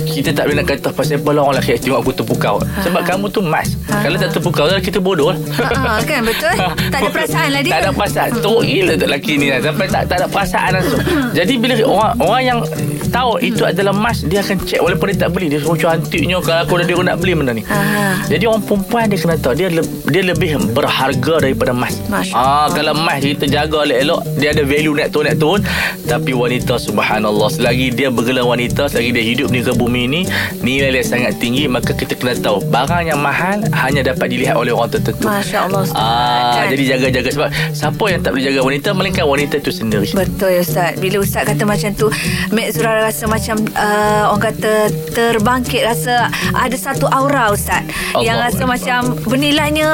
kita 0.07 0.31
tak 0.37 0.49
boleh 0.49 0.57
nak 0.63 0.67
kata 0.71 0.89
pasal 0.93 1.21
apa 1.21 1.31
lah 1.33 1.43
orang 1.49 1.55
lelaki 1.61 1.81
tengok 1.81 1.99
aku 2.05 2.13
terpukau. 2.13 2.57
Sebab 2.85 3.03
kamu 3.05 3.27
tu 3.33 3.41
mas. 3.41 3.77
Kalau 3.89 4.17
tak 4.21 4.31
terpukau, 4.37 4.65
kita 4.81 4.99
bodoh 5.01 5.33
lah. 5.33 5.39
Ha, 5.65 6.01
kan 6.05 6.23
betul? 6.25 6.55
Tak 6.93 6.99
ada 7.01 7.11
perasaan 7.11 7.49
lah 7.51 7.61
dia. 7.65 7.73
Tak 7.75 7.81
ada 7.81 7.84
perasaan. 7.93 8.31
Teruk 8.41 8.63
gila 8.65 8.93
tu 8.97 9.05
lelaki 9.05 9.33
ni 9.37 9.47
lah. 9.53 9.61
Sampai 9.61 9.87
tak, 9.91 10.03
tak 10.09 10.17
ada 10.23 10.27
perasaan 10.31 10.71
langsung. 10.79 11.01
Jadi 11.35 11.53
bila 11.61 11.75
orang 11.85 12.13
orang 12.23 12.43
yang 12.45 12.59
tahu 13.13 13.37
itu 13.45 13.63
adalah 13.67 13.93
emas, 13.93 14.25
dia 14.25 14.41
akan 14.41 14.57
cek 14.65 14.81
walaupun 14.81 15.07
dia 15.13 15.19
tak 15.27 15.31
beli. 15.37 15.47
Dia 15.53 15.61
suruh 15.61 15.77
cantiknya 15.77 16.39
kalau 16.41 16.61
aku 16.65 16.73
dah 16.81 16.87
dia 16.87 16.97
nak 17.03 17.17
beli 17.21 17.33
benda 17.37 17.53
ni. 17.53 17.63
Ha. 17.67 17.79
Jadi 18.31 18.45
orang 18.49 18.63
perempuan 18.65 19.05
dia 19.11 19.19
kena 19.21 19.37
tahu 19.37 19.55
dia 19.59 19.69
le, 19.69 19.83
dia 20.05 20.21
lebih 20.21 20.57
berharga 20.71 21.41
daripada 21.41 21.73
emas. 21.73 21.97
Ah 22.31 22.69
kalau 22.69 22.93
emas 22.93 23.19
kita 23.19 23.47
jaga 23.47 23.83
elok-elok, 23.83 24.21
dia 24.37 24.53
ada 24.53 24.63
value 24.63 24.93
naik 24.93 25.11
turun 25.11 25.27
naik 25.27 25.39
turun. 25.39 25.61
Tapi 26.05 26.31
wanita 26.31 26.77
subhanallah 26.77 27.49
selagi 27.49 27.89
dia 27.91 28.13
bergelar 28.13 28.45
wanita, 28.45 28.87
selagi 28.87 29.11
dia 29.11 29.25
hidup 29.25 29.49
di 29.49 29.65
muka 29.65 29.73
bumi 29.73 30.03
ni, 30.05 30.21
nilai 30.61 30.93
dia 30.93 31.05
sangat 31.05 31.41
tinggi, 31.41 31.65
maka 31.65 31.97
kita 31.97 32.13
kena 32.15 32.37
tahu 32.37 32.61
barang 32.69 33.09
yang 33.09 33.21
mahal 33.21 33.65
hanya 33.73 34.05
dapat 34.05 34.29
dilihat 34.29 34.55
oleh 34.55 34.71
orang 34.71 34.93
tertentu. 34.93 35.25
Masya 35.25 35.59
Allah 35.65 35.81
Ustaz. 35.83 35.97
Ah, 35.97 36.53
Kan? 36.55 36.67
jadi 36.71 36.85
jaga-jaga 36.97 37.29
sebab 37.33 37.49
siapa 37.73 38.05
yang 38.07 38.21
tak 38.21 38.31
boleh 38.33 38.45
jaga 38.45 38.61
wanita 38.61 38.89
melainkan 38.93 39.25
wanita 39.25 39.55
itu 39.57 39.73
sendiri. 39.73 40.09
Betul 40.13 40.51
ya 40.53 40.61
Ustaz 40.61 41.01
Bila 41.01 41.17
Ustaz 41.19 41.43
kata 41.45 41.65
macam 41.65 41.91
tu 41.95 42.07
Mek 42.53 42.71
Zura 42.71 43.01
rasa 43.01 43.25
macam 43.27 43.57
uh, 43.73 44.31
Orang 44.31 44.43
kata 44.45 44.73
Terbangkit 45.11 45.83
rasa 45.83 46.29
Ada 46.53 46.77
satu 46.77 47.09
aura 47.09 47.51
Ustaz 47.51 47.83
Allah 48.13 48.23
Yang 48.23 48.37
rasa 48.45 48.63
Akbar. 48.63 48.73
macam 48.77 49.01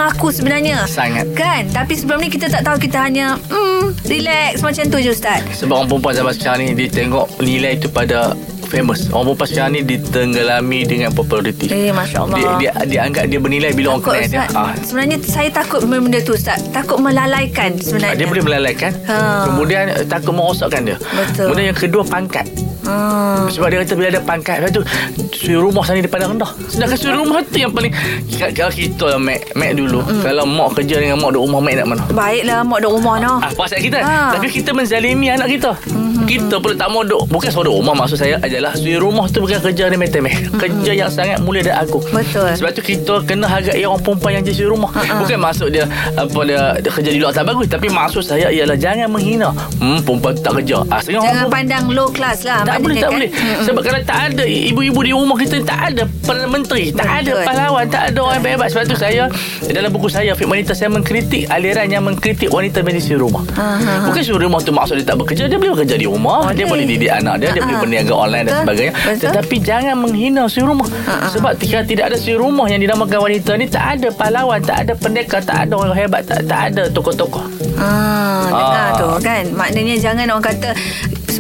Bernilainya 0.01 0.17
aku 0.17 0.29
sebenarnya 0.33 0.77
Sangat. 0.89 1.27
Kan 1.37 1.69
Tapi 1.69 1.93
sebelum 1.93 2.25
ni 2.25 2.33
kita 2.33 2.49
tak 2.49 2.65
tahu 2.65 2.81
Kita 2.81 3.05
hanya 3.05 3.37
hmm, 3.37 3.93
Relax 4.09 4.65
Macam 4.65 4.85
tu 4.89 4.97
je 4.97 5.13
Ustaz 5.13 5.45
Sebab 5.61 5.75
orang 5.77 5.89
perempuan 5.91 6.15
zaman 6.17 6.33
sekarang 6.33 6.61
ni 6.65 6.73
dia 6.75 6.89
tengok 6.89 7.27
nilai 7.41 7.77
itu 7.77 7.87
pada 7.87 8.33
famous. 8.71 9.11
Orang 9.11 9.35
perempuan 9.35 9.49
sekarang 9.51 9.73
ni 9.75 9.83
ditenggelami 9.83 10.87
dengan 10.87 11.11
populariti. 11.11 11.67
Eh, 11.67 11.91
Masya 11.91 12.23
Allah. 12.23 12.39
Dia, 12.39 12.49
dia, 12.55 12.71
dia 12.87 13.01
anggap 13.03 13.27
dia 13.27 13.43
bernilai 13.43 13.75
bila 13.75 13.99
orang 13.99 14.03
Takut 14.07 14.15
kenal 14.15 14.31
dia. 14.31 14.47
Ah, 14.55 14.73
Sebenarnya 14.79 15.17
saya 15.21 15.49
takut 15.51 15.81
benda 15.83 16.23
tu 16.23 16.39
Ustaz 16.39 16.63
Takut 16.71 17.03
melalaikan 17.03 17.75
Ah, 17.75 17.83
sebenarnya 17.83 18.15
dia 18.17 18.29
boleh 18.31 18.45
melalaikan 18.47 18.93
Ha. 19.11 19.51
Kemudian 19.51 19.85
takut 20.07 20.33
merosakkan 20.33 20.87
dia 20.87 20.97
Betul. 21.03 21.51
Kemudian 21.51 21.67
yang 21.75 21.81
kedua 21.83 22.03
pangkat 22.07 22.47
hmm. 22.91 23.47
Sebab 23.51 23.67
dia 23.67 23.79
kata 23.81 23.95
bila 23.95 24.09
ada 24.09 24.21
pangkat 24.21 24.57
Lepas 24.61 24.73
tu 24.73 24.83
Suri 25.31 25.57
rumah 25.57 25.83
sana 25.83 25.99
dia 25.99 26.11
pandang 26.11 26.37
rendah 26.37 26.51
Sedangkan 26.67 26.99
suri 26.99 27.15
rumah 27.15 27.41
tu 27.43 27.57
yang 27.57 27.71
paling 27.71 27.93
Kalau 28.37 28.71
kita 28.71 29.07
Mac, 29.17 29.41
Mac 29.55 29.73
dulu 29.75 29.99
Hmm. 30.01 30.25
Kalau 30.25 30.43
mak 30.43 30.75
kerja 30.75 30.97
dengan 30.97 31.21
mak 31.21 31.31
duduk 31.31 31.45
rumah 31.47 31.61
Mac 31.61 31.75
nak 31.77 31.87
mana 31.87 32.03
Baiklah 32.11 32.61
Mak 32.63 32.79
duduk 32.81 32.93
rumah 32.99 33.15
no. 33.21 33.33
Ah, 33.39 33.51
perasaan 33.53 33.81
kita. 33.81 33.99
Ha. 34.01 34.33
Tapi 34.35 34.47
kita 34.49 34.71
menzalimi 34.73 35.29
anak 35.29 35.49
kita. 35.51 35.71
Mm-hmm. 35.87 36.25
Kita 36.25 36.55
pun 36.57 36.73
tak 36.75 36.89
mau 36.89 37.03
duk. 37.03 37.29
Bukan 37.29 37.49
suara 37.49 37.69
rumah 37.69 37.95
maksud 37.95 38.17
saya 38.17 38.41
adalah 38.41 38.73
suri 38.75 38.97
rumah 38.97 39.29
tu 39.29 39.45
bukan 39.45 39.61
kerja 39.61 39.87
ni 39.87 39.97
metemeh. 39.97 40.33
Mm-hmm. 40.35 40.59
Kerja 40.59 40.93
yang 40.97 41.11
sangat 41.13 41.39
mulia 41.41 41.63
dan 41.63 41.85
agung. 41.85 42.03
Betul. 42.11 42.49
Sebab 42.57 42.71
tu 42.73 42.83
kita 42.83 43.23
kena 43.23 43.47
hargai 43.47 43.85
orang 43.85 44.01
perempuan 44.01 44.41
yang 44.41 44.45
jadi 44.45 44.57
suri 44.65 44.71
rumah. 44.73 44.91
Ha-ha. 44.93 45.21
Bukan 45.21 45.39
maksud 45.39 45.69
dia 45.71 45.85
apa 46.17 46.41
dia, 46.43 46.61
dia 46.81 46.91
kerja 46.91 47.11
di 47.13 47.19
luar 47.21 47.33
tak 47.33 47.45
bagus. 47.47 47.67
Tapi 47.69 47.87
maksud 47.87 48.23
saya 48.25 48.49
ialah 48.49 48.77
jangan 48.77 49.09
menghina. 49.13 49.53
Hmm, 49.79 50.01
perempuan 50.01 50.35
tak 50.37 50.53
kerja. 50.61 50.83
Ah, 50.89 51.01
Jangan 51.05 51.47
pandang 51.47 51.85
low 51.93 52.09
class 52.11 52.43
lah 52.43 52.65
tak 52.65 52.80
boleh, 52.83 52.97
adanya, 52.97 53.03
tak 53.03 53.11
kan? 53.11 53.17
boleh. 53.17 53.31
Sebab 53.67 53.81
kalau 53.85 54.01
tak 54.03 54.21
ada 54.31 54.45
ibu-ibu 54.45 55.01
di 55.03 55.13
rumah 55.13 55.37
kita 55.37 55.57
tak 55.63 55.81
ada 55.93 56.03
Perdana 56.25 56.49
Menteri, 56.49 56.85
tak 56.91 57.11
ada 57.23 57.33
Betul. 57.33 57.47
pahlawan, 57.47 57.85
tak 57.89 58.03
ada 58.11 58.19
orang 58.21 58.37
hebat-hebat. 58.41 58.69
Sebab 58.71 58.83
tu 58.87 58.97
saya 58.97 59.23
dalam 59.71 59.91
buku 59.91 60.09
saya 60.09 60.31
Fit 60.35 60.49
Wanita 60.51 60.73
saya 60.73 60.91
mengkritik 60.91 61.47
aliran 61.47 61.87
yang 61.87 62.03
mengkritik 62.03 62.51
wanita 62.51 62.83
di 62.83 63.17
rumah. 63.17 63.43
Aha. 63.55 64.07
Bukan 64.11 64.21
suruh 64.21 64.43
rumah 64.43 64.61
tu 64.61 64.73
maksud 64.73 64.99
dia 64.99 65.07
tak 65.07 65.19
bekerja, 65.19 65.47
dia 65.47 65.57
boleh 65.57 65.73
bekerja 65.79 65.97
di 65.97 66.07
rumah, 66.07 66.51
dia 66.51 66.67
Boleh. 66.67 66.85
boleh 66.85 66.85
didik 66.91 67.13
anak 67.13 67.35
dia, 67.39 67.49
dia 67.53 67.63
boleh 67.63 67.79
berniaga 67.79 68.15
online 68.15 68.45
dan 68.49 68.55
sebagainya. 68.63 68.93
Betul. 68.95 69.23
Tetapi 69.31 69.57
jangan 69.61 69.95
menghina 69.99 70.43
si 70.47 70.61
rumah. 70.61 70.89
Sebab 71.31 71.53
jika 71.57 71.85
tidak 71.85 72.05
ada 72.11 72.17
si 72.19 72.33
rumah 72.35 72.67
yang 72.67 72.81
dinamakan 72.81 73.19
wanita 73.21 73.55
ni 73.55 73.67
tak 73.67 73.99
ada 73.99 74.09
pahlawan, 74.11 74.61
tak 74.63 74.87
ada 74.87 74.93
pendekar, 74.95 75.41
tak 75.43 75.69
ada 75.69 75.75
orang 75.77 75.97
hebat, 75.97 76.23
tak, 76.27 76.45
tak 76.47 76.75
ada 76.75 76.83
tokoh-tokoh. 76.91 77.45
Ah, 77.79 78.47
dengar 78.51 78.87
Ah. 78.91 78.99
tu 78.99 79.09
kan. 79.23 79.45
Maknanya 79.51 79.97
jangan 79.97 80.27
orang 80.29 80.47
kata 80.47 80.69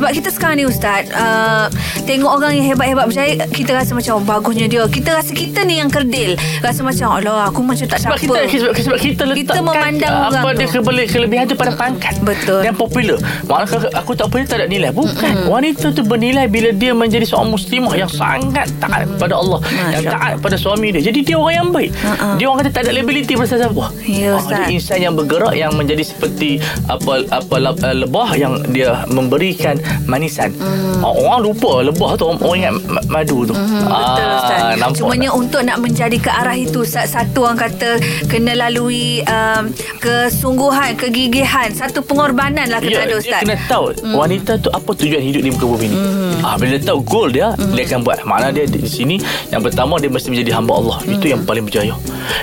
sebab 0.00 0.16
kita 0.16 0.28
sekarang 0.32 0.56
ni 0.56 0.64
ustaz 0.64 1.12
uh, 1.12 1.68
tengok 2.08 2.40
orang 2.40 2.56
yang 2.56 2.72
hebat-hebat 2.72 3.04
berjaya 3.04 3.36
kita 3.46 3.76
rasa 3.76 3.92
macam 3.92 4.16
oh, 4.16 4.24
bagusnya 4.24 4.64
dia. 4.64 4.88
Kita 4.88 5.12
rasa 5.12 5.30
kita 5.30 5.60
ni 5.62 5.76
yang 5.76 5.92
kerdil. 5.92 6.40
Rasa 6.58 6.80
macam 6.80 7.20
alah 7.20 7.52
aku 7.52 7.60
macam 7.60 7.84
tak 7.84 8.00
Sebab 8.00 8.16
apa. 8.16 8.24
kita 8.24 8.38
sebab, 8.64 8.72
sebab 8.80 8.98
kita 8.98 9.22
letakkan 9.28 9.60
memandang 9.60 10.08
uh, 10.08 10.26
orang 10.26 10.40
apa 10.40 10.48
tu. 10.50 10.58
dia 10.58 10.68
kebele, 10.72 11.02
kelebihan 11.04 11.44
tu 11.44 11.54
pada 11.54 11.76
pangkat 11.76 12.16
Betul. 12.24 12.64
dan 12.64 12.72
popular. 12.72 13.20
Maknanya 13.44 13.92
aku 13.92 14.16
tak 14.16 14.32
boleh 14.32 14.48
tak 14.48 14.64
ada 14.64 14.66
nilai. 14.66 14.88
Bukan. 14.90 15.12
Mm-mm. 15.12 15.52
Wanita 15.52 15.92
tu 15.92 16.00
bernilai 16.00 16.48
bila 16.48 16.72
dia 16.72 16.96
menjadi 16.96 17.28
seorang 17.28 17.52
muslimah 17.52 17.92
yang 17.92 18.08
sangat 18.08 18.72
taat 18.80 19.04
kepada 19.04 19.36
Allah, 19.36 19.60
yang 19.92 20.00
Masya 20.00 20.10
taat 20.10 20.32
pada 20.40 20.56
suami 20.56 20.96
dia. 20.96 21.04
Jadi 21.04 21.20
dia 21.20 21.36
orang 21.36 21.54
yang 21.54 21.68
baik. 21.68 21.90
Ha-ha. 22.00 22.26
Dia 22.40 22.46
orang 22.48 22.58
kata 22.64 22.70
tak 22.72 22.82
ada 22.88 22.92
liability 22.96 23.36
pada 23.36 23.48
siapa. 23.52 23.84
Ya, 24.08 24.30
Ah, 24.30 24.38
Ustaz. 24.40 24.56
dia 24.56 24.66
insan 24.72 24.98
yang 25.02 25.12
bergerak 25.12 25.52
yang 25.52 25.72
menjadi 25.76 26.06
seperti 26.06 26.56
apa 26.86 27.26
apa 27.28 27.54
uh, 27.60 27.92
lebah 27.92 28.30
yang 28.32 28.62
dia 28.70 29.04
memberikan 29.10 29.76
manisan. 30.06 30.50
Mm. 30.54 31.02
Ah, 31.04 31.12
orang 31.12 31.40
lupa 31.46 31.72
lebah 31.84 32.10
tu 32.18 32.24
orang, 32.28 32.56
ingat 32.56 32.72
ma- 32.86 33.06
madu 33.08 33.48
tu. 33.48 33.54
Hmm, 33.54 33.86
betul 33.86 34.28
Ustaz. 34.36 34.60
Ah, 34.60 34.72
nampak 34.76 34.98
Cumanya 35.00 35.30
tak? 35.30 35.40
untuk 35.40 35.60
nak 35.64 35.78
menjadi 35.80 36.16
ke 36.20 36.30
arah 36.30 36.56
itu 36.56 36.78
Ustaz, 36.84 37.14
satu 37.14 37.46
orang 37.46 37.58
kata 37.58 37.90
kena 38.26 38.52
lalui 38.56 39.24
um, 39.24 39.72
kesungguhan, 40.02 40.94
kegigihan, 40.98 41.70
satu 41.72 42.04
pengorbanan 42.04 42.68
lah 42.68 42.78
kena 42.82 42.90
Ya, 42.90 43.06
ada 43.06 43.16
dia 43.16 43.22
Ustaz. 43.22 43.40
kena 43.46 43.56
tahu 43.70 43.84
hmm. 43.94 44.14
wanita 44.18 44.52
tu 44.58 44.68
apa 44.74 44.90
tujuan 44.92 45.22
hidup 45.22 45.42
di 45.46 45.50
muka 45.54 45.66
bumi 45.66 45.86
ni. 45.88 45.96
Hmm. 45.96 46.44
Ah, 46.44 46.54
bila 46.58 46.76
dia 46.76 46.82
tahu 46.84 47.00
goal 47.06 47.28
dia, 47.30 47.54
hmm. 47.54 47.72
dia 47.72 47.82
akan 47.86 48.00
buat. 48.04 48.18
Makna 48.26 48.48
dia 48.52 48.64
di 48.66 48.78
di 48.80 48.90
sini 48.90 49.16
yang 49.48 49.62
pertama 49.62 49.96
dia 49.96 50.10
mesti 50.10 50.28
menjadi 50.28 50.50
hamba 50.58 50.72
Allah. 50.76 50.98
Hmm. 51.00 51.14
Itu 51.16 51.26
yang 51.30 51.40
paling 51.46 51.64
berjaya. 51.64 51.94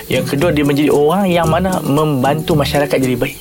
Yang 0.08 0.36
kedua 0.36 0.50
dia 0.56 0.64
menjadi 0.64 0.90
orang 0.94 1.26
yang 1.28 1.48
mana 1.48 1.78
membantu 1.84 2.56
masyarakat 2.56 2.98
jadi 2.98 3.16
baik. 3.20 3.36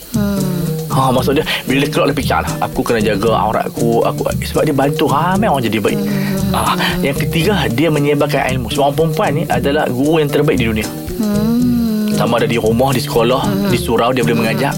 Ha, 0.97 1.13
maksud 1.13 1.37
dia 1.37 1.45
bila 1.69 1.85
dia 1.85 1.93
keluar 1.93 2.09
dia 2.09 2.17
fikir 2.17 2.41
lah 2.41 2.53
aku 2.65 2.81
kena 2.81 3.05
jaga 3.05 3.37
aurat 3.37 3.69
aku 3.69 4.01
aku 4.01 4.33
sebab 4.49 4.65
dia 4.65 4.73
bantu 4.73 5.05
ramai 5.13 5.45
orang 5.45 5.69
jadi 5.69 5.79
baik. 5.85 6.01
Hmm. 6.01 6.57
Ha, 6.57 6.61
yang 7.05 7.17
ketiga 7.21 7.69
dia 7.69 7.93
menyebarkan 7.93 8.49
ilmu. 8.57 8.73
Sebab 8.73 8.81
orang 8.81 8.97
perempuan 8.97 9.31
ni 9.37 9.43
adalah 9.45 9.85
guru 9.93 10.25
yang 10.25 10.33
terbaik 10.33 10.57
di 10.57 10.67
dunia. 10.73 10.89
Sama 12.17 12.41
ada 12.41 12.49
di 12.49 12.57
rumah, 12.57 12.91
di 12.91 12.99
sekolah, 12.99 13.43
di 13.69 13.77
surau 13.77 14.11
dia 14.11 14.25
boleh 14.25 14.39
mengajar. 14.39 14.73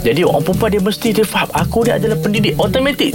Jadi 0.00 0.20
orang 0.20 0.42
perempuan 0.42 0.70
dia 0.70 0.82
mesti 0.82 1.08
dia 1.12 1.24
faham 1.24 1.46
aku 1.52 1.86
dia 1.86 1.96
adalah 1.96 2.16
pendidik. 2.16 2.54
Automatik. 2.56 3.14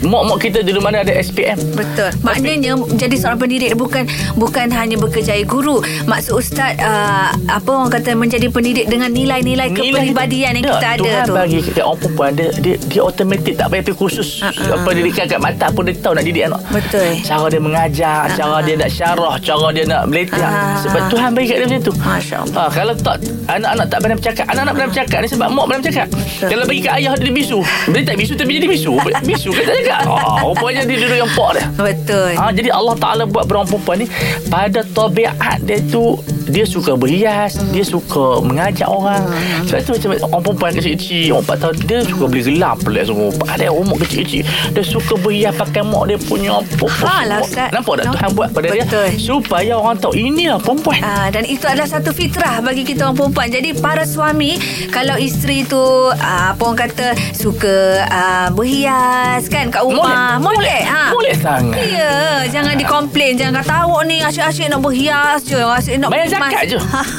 Mak-mak 0.00 0.38
kita 0.40 0.58
dulu 0.62 0.78
mana 0.80 1.02
ada 1.02 1.12
SPM. 1.12 1.58
Betul. 1.72 2.10
Maknanya 2.22 2.72
jadi 2.94 3.14
seorang 3.14 3.40
pendidik 3.40 3.74
bukan 3.74 4.06
bukan 4.34 4.70
hanya 4.70 4.96
berkejaya 4.96 5.42
guru. 5.42 5.78
Maksud 6.04 6.32
ustaz 6.36 6.78
uh, 6.78 7.34
apa 7.46 7.66
orang 7.68 7.90
kata 7.90 8.14
menjadi 8.14 8.46
pendidik 8.46 8.86
dengan 8.86 9.10
nilai-nilai 9.10 9.70
kepribadian 9.70 10.52
yang 10.54 10.64
Tak, 10.66 10.72
kita 10.72 10.86
ada 10.86 11.00
Tuhan 11.00 11.24
tu. 11.24 11.34
bagi 11.34 11.58
kita 11.62 11.80
orang 11.82 11.98
perempuan 11.98 12.30
dia 12.32 12.48
dia, 12.56 12.74
dia 12.80 13.00
automatik 13.00 13.54
tak 13.54 13.66
payah 13.68 13.82
pergi 13.82 13.98
kursus 13.98 14.28
Ha-ha. 14.38 14.52
apa 14.70 14.84
pendidikan 14.84 15.24
kat 15.26 15.40
mata 15.40 15.66
pun 15.68 15.82
dia 15.82 15.94
tahu 15.96 16.14
nak 16.14 16.24
didik 16.24 16.44
anak. 16.46 16.60
Betul. 16.68 17.08
Cara 17.20 17.46
dia 17.48 17.60
mengajar, 17.60 18.18
cara 18.32 18.56
dia 18.60 18.74
nak 18.76 18.90
syarah, 18.90 19.34
cara 19.38 19.66
dia 19.72 19.84
nak 19.84 20.02
meletak. 20.06 20.38
Ha-ha. 20.38 20.80
Sebab 20.80 21.00
Tuhan 21.08 21.28
bagi 21.32 21.46
kat 21.46 21.56
dia 21.56 21.66
macam 21.66 21.80
tu. 21.82 21.92
Masya 21.96 22.36
Allah. 22.38 22.54
Ha, 22.56 22.70
kalau 22.70 22.94
tak 22.94 23.15
anak-anak 23.48 23.86
tak 23.88 23.98
pandai 24.02 24.16
bercakap, 24.18 24.44
anak-anak 24.50 24.72
pandai 24.74 24.90
bercakap 24.92 25.18
ni 25.22 25.28
sebab 25.30 25.46
mak 25.54 25.64
pandai 25.70 25.80
bercakap. 25.86 26.06
Kalau 26.44 26.64
bagi 26.66 26.82
kat 26.84 26.92
ayah 27.00 27.12
dia 27.16 27.32
bisu. 27.32 27.58
Dia 27.94 28.02
tak 28.04 28.16
bisu 28.20 28.32
tapi 28.36 28.50
jadi 28.60 28.68
bisu. 28.68 28.92
Bisu 29.26 29.50
kan 29.50 29.64
tak 29.64 29.76
cakap. 29.82 30.04
Oh, 30.06 30.52
rupanya 30.54 30.82
dia 30.86 30.96
duduk 31.00 31.18
yang 31.18 31.32
pak 31.34 31.50
dia. 31.56 31.64
Betul. 31.74 32.30
Ha, 32.36 32.44
jadi 32.54 32.68
Allah 32.70 32.94
Ta'ala 32.94 33.24
buat 33.26 33.44
perempuan 33.48 33.76
perempuan 33.76 33.96
ni 34.02 34.06
pada 34.48 34.80
tabiat 34.82 35.36
dia 35.62 35.78
tu 35.92 36.16
dia 36.48 36.64
suka 36.64 36.96
berhias, 36.96 37.58
dia 37.70 37.84
suka 37.84 38.40
mengajak 38.42 38.88
orang. 38.88 39.22
Sebab 39.68 39.80
tu 39.82 39.90
macam 39.94 40.10
orang 40.32 40.42
perempuan 40.42 40.70
kecil-kecil, 40.78 41.36
orang 41.36 41.44
4 41.46 41.62
tahun, 41.62 41.74
dia 41.86 41.98
suka 42.06 42.24
beli 42.30 42.42
gelam 42.46 42.76
pelik 42.80 43.04
semua. 43.06 43.28
Ada 43.50 43.66
umur 43.70 43.96
kecil-kecil. 44.02 44.42
Dia 44.72 44.82
suka 44.82 45.14
berhias 45.18 45.54
pakai 45.58 45.82
mak 45.82 46.04
dia 46.08 46.18
punya 46.18 46.50
apa. 46.62 46.86
Ha 47.02 47.16
lah. 47.26 47.40
Nampak 47.74 47.94
tak 48.02 48.04
No. 48.06 48.14
Tuhan 48.14 48.30
buat 48.38 48.48
pada 48.54 48.70
Betul. 48.70 48.86
dia 48.86 49.18
supaya 49.18 49.72
orang 49.74 49.98
tahu 49.98 50.14
inilah 50.14 50.62
perempuan. 50.62 51.02
Ah, 51.02 51.26
dan 51.26 51.42
itu 51.42 51.66
adalah 51.66 51.90
satu 51.90 52.14
fitrah 52.14 52.62
bagi 52.62 52.86
kita 52.86 53.10
orang 53.10 53.18
perempuan. 53.18 53.50
Jadi 53.50 53.74
para 53.74 54.06
suami 54.06 54.54
kalau 54.94 55.18
isteri 55.18 55.66
tu 55.66 55.82
ah, 56.14 56.54
apa 56.54 56.62
orang 56.62 56.78
kata 56.86 57.06
suka 57.34 58.06
ah, 58.06 58.48
berhias 58.54 59.50
kan 59.50 59.74
kat 59.74 59.82
rumah. 59.82 60.38
Molek. 60.38 60.86
ha. 60.86 61.10
Molek 61.10 61.34
sangat. 61.42 61.82
Ya, 61.90 62.46
jangan 62.46 62.78
dikomplain, 62.78 63.34
jangan 63.34 63.58
kata 63.66 63.74
awak 63.90 64.02
ni 64.06 64.22
asyik-asyik 64.22 64.70
nak 64.70 64.80
berhias 64.86 65.42
je, 65.42 65.58
asyik 65.58 65.98
nak 65.98 66.14
Bayar 66.14 66.30
kemas." 66.30 66.35
Zakat 66.38 66.62
je. 66.66 66.78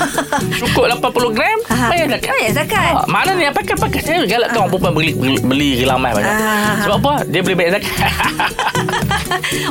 Cukup 0.59 0.83
80 0.91 1.33
gram, 1.33 1.57
Ah, 1.67 1.89
bayar 1.89 2.07
zakat. 2.09 2.29
bayar 2.31 2.51
zakat. 2.55 2.93
Ha, 2.93 3.01
mana 3.07 3.29
ni 3.33 3.43
pakai-pakai 3.47 4.01
saya 4.01 4.17
galakkan 4.23 4.57
orang 4.59 4.71
perempuan 4.71 4.93
beli 4.93 5.11
beli, 5.13 5.35
beli 5.41 5.69
gelamai 5.79 6.11
banyak. 6.11 6.29
Ah. 6.29 6.75
Sebab 6.83 6.95
apa? 6.99 7.13
Dia 7.25 7.41
boleh 7.41 7.55
bayar 7.55 7.71
zakat. 7.75 7.93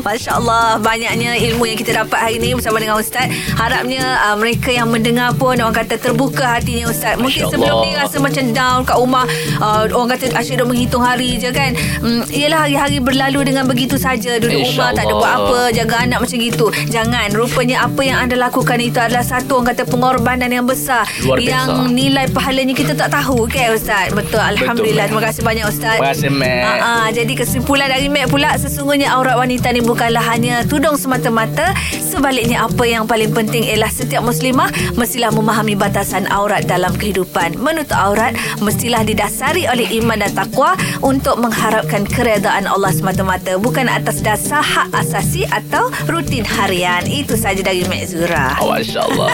Masya 0.03 0.33
Allah 0.35 0.77
Banyaknya 0.79 1.37
ilmu 1.39 1.65
yang 1.65 1.77
kita 1.77 1.93
dapat 1.97 2.19
hari 2.19 2.35
ini 2.37 2.53
Bersama 2.53 2.77
dengan 2.77 2.97
Ustaz 2.97 3.29
Harapnya 3.53 4.01
uh, 4.23 4.37
mereka 4.37 4.71
yang 4.71 4.89
mendengar 4.89 5.33
pun 5.35 5.57
Orang 5.57 5.75
kata 5.75 5.97
terbuka 5.97 6.47
hatinya 6.51 6.89
Ustaz 6.89 7.17
Mungkin 7.17 7.45
Masya 7.45 7.53
sebelum 7.53 7.77
Allah. 7.77 7.87
ni 7.87 7.99
rasa 7.99 8.17
macam 8.19 8.45
down 8.53 8.79
kat 8.83 8.97
rumah 8.97 9.25
uh, 9.59 9.85
Orang 9.89 10.11
kata 10.11 10.33
asyik 10.35 10.59
dah 10.59 10.67
menghitung 10.67 11.01
hari 11.01 11.37
je 11.37 11.51
kan 11.51 11.73
um, 12.01 12.25
Yelah 12.27 12.67
hari-hari 12.67 12.99
berlalu 12.99 13.45
dengan 13.45 13.65
begitu 13.65 13.97
saja 13.97 14.37
Duduk 14.37 14.53
Insya 14.55 14.69
rumah 14.75 14.89
tak 14.93 15.03
ada 15.03 15.11
Allah. 15.11 15.19
buat 15.19 15.33
apa 15.33 15.59
Jaga 15.73 15.97
anak 16.03 16.19
macam 16.21 16.39
gitu 16.39 16.67
Jangan 16.89 17.29
Rupanya 17.33 17.77
apa 17.83 18.01
yang 18.03 18.19
anda 18.21 18.37
lakukan 18.39 18.79
itu 18.79 18.99
adalah 18.99 19.25
Satu 19.37 19.61
orang 19.61 19.68
kata 19.77 19.85
pengorbanan 19.85 20.49
yang 20.49 20.64
besar 20.64 21.05
Luar 21.20 21.37
biasa. 21.37 21.53
Yang 21.53 21.68
nilai 21.92 22.25
pahalanya 22.33 22.72
kita 22.72 22.96
tak 22.96 23.12
tahu 23.12 23.44
kan 23.44 23.77
Ustaz 23.77 24.09
Betul 24.16 24.40
Alhamdulillah 24.40 25.05
Mat. 25.05 25.12
Terima 25.12 25.22
kasih 25.29 25.42
banyak 25.44 25.64
Ustaz 25.68 26.01
Terima 26.01 26.12
kasih, 26.16 26.31
Mat. 26.33 26.64
Ah, 26.64 26.81
ah, 26.81 27.09
jadi 27.12 27.33
kesimpulan 27.37 27.92
dari 27.92 28.09
Mac 28.09 28.33
pula 28.33 28.57
sesungguhnya 28.57 29.12
aurat 29.12 29.37
wanita 29.37 29.77
ni 29.77 29.85
bukanlah 29.85 30.25
hanya 30.33 30.64
tudung 30.64 30.96
semata-mata. 30.96 31.77
Sebaliknya 32.01 32.64
apa 32.64 32.81
yang 32.88 33.05
paling 33.05 33.29
penting 33.37 33.68
ialah 33.68 33.92
setiap 33.92 34.25
muslimah 34.25 34.72
mestilah 34.96 35.29
memahami 35.29 35.77
batasan 35.77 36.25
aurat 36.33 36.64
dalam 36.64 36.96
kehidupan. 36.96 37.61
Menutup 37.61 37.92
aurat 37.92 38.33
mestilah 38.64 39.05
didasari 39.05 39.68
oleh 39.68 39.85
iman 40.01 40.16
dan 40.16 40.33
takwa 40.33 40.81
untuk 41.05 41.37
mengharapkan 41.37 42.09
keredaan 42.09 42.64
Allah 42.64 42.88
semata-mata 42.88 43.61
bukan 43.61 43.85
atas 43.85 44.25
dasar 44.25 44.64
hak 44.64 44.96
asasi 44.96 45.44
atau 45.53 45.92
rutin 46.09 46.49
harian. 46.49 47.05
Itu 47.05 47.37
saja 47.37 47.61
dari 47.61 47.85
Mac 47.85 48.09
Zura. 48.09 48.57
Oh, 48.64 48.72
Masya 48.72 49.05
Allah. 49.12 49.26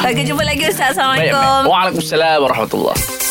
Lagi 0.00 0.22
jumpa 0.26 0.42
lagi 0.44 0.64
Ustaz. 0.66 0.96
Baik, 0.96 0.98
Assalamualaikum. 0.98 1.58
Mat. 1.64 1.70
Waalaikumsalam 1.70 2.38
warahmatullahi 2.42 3.29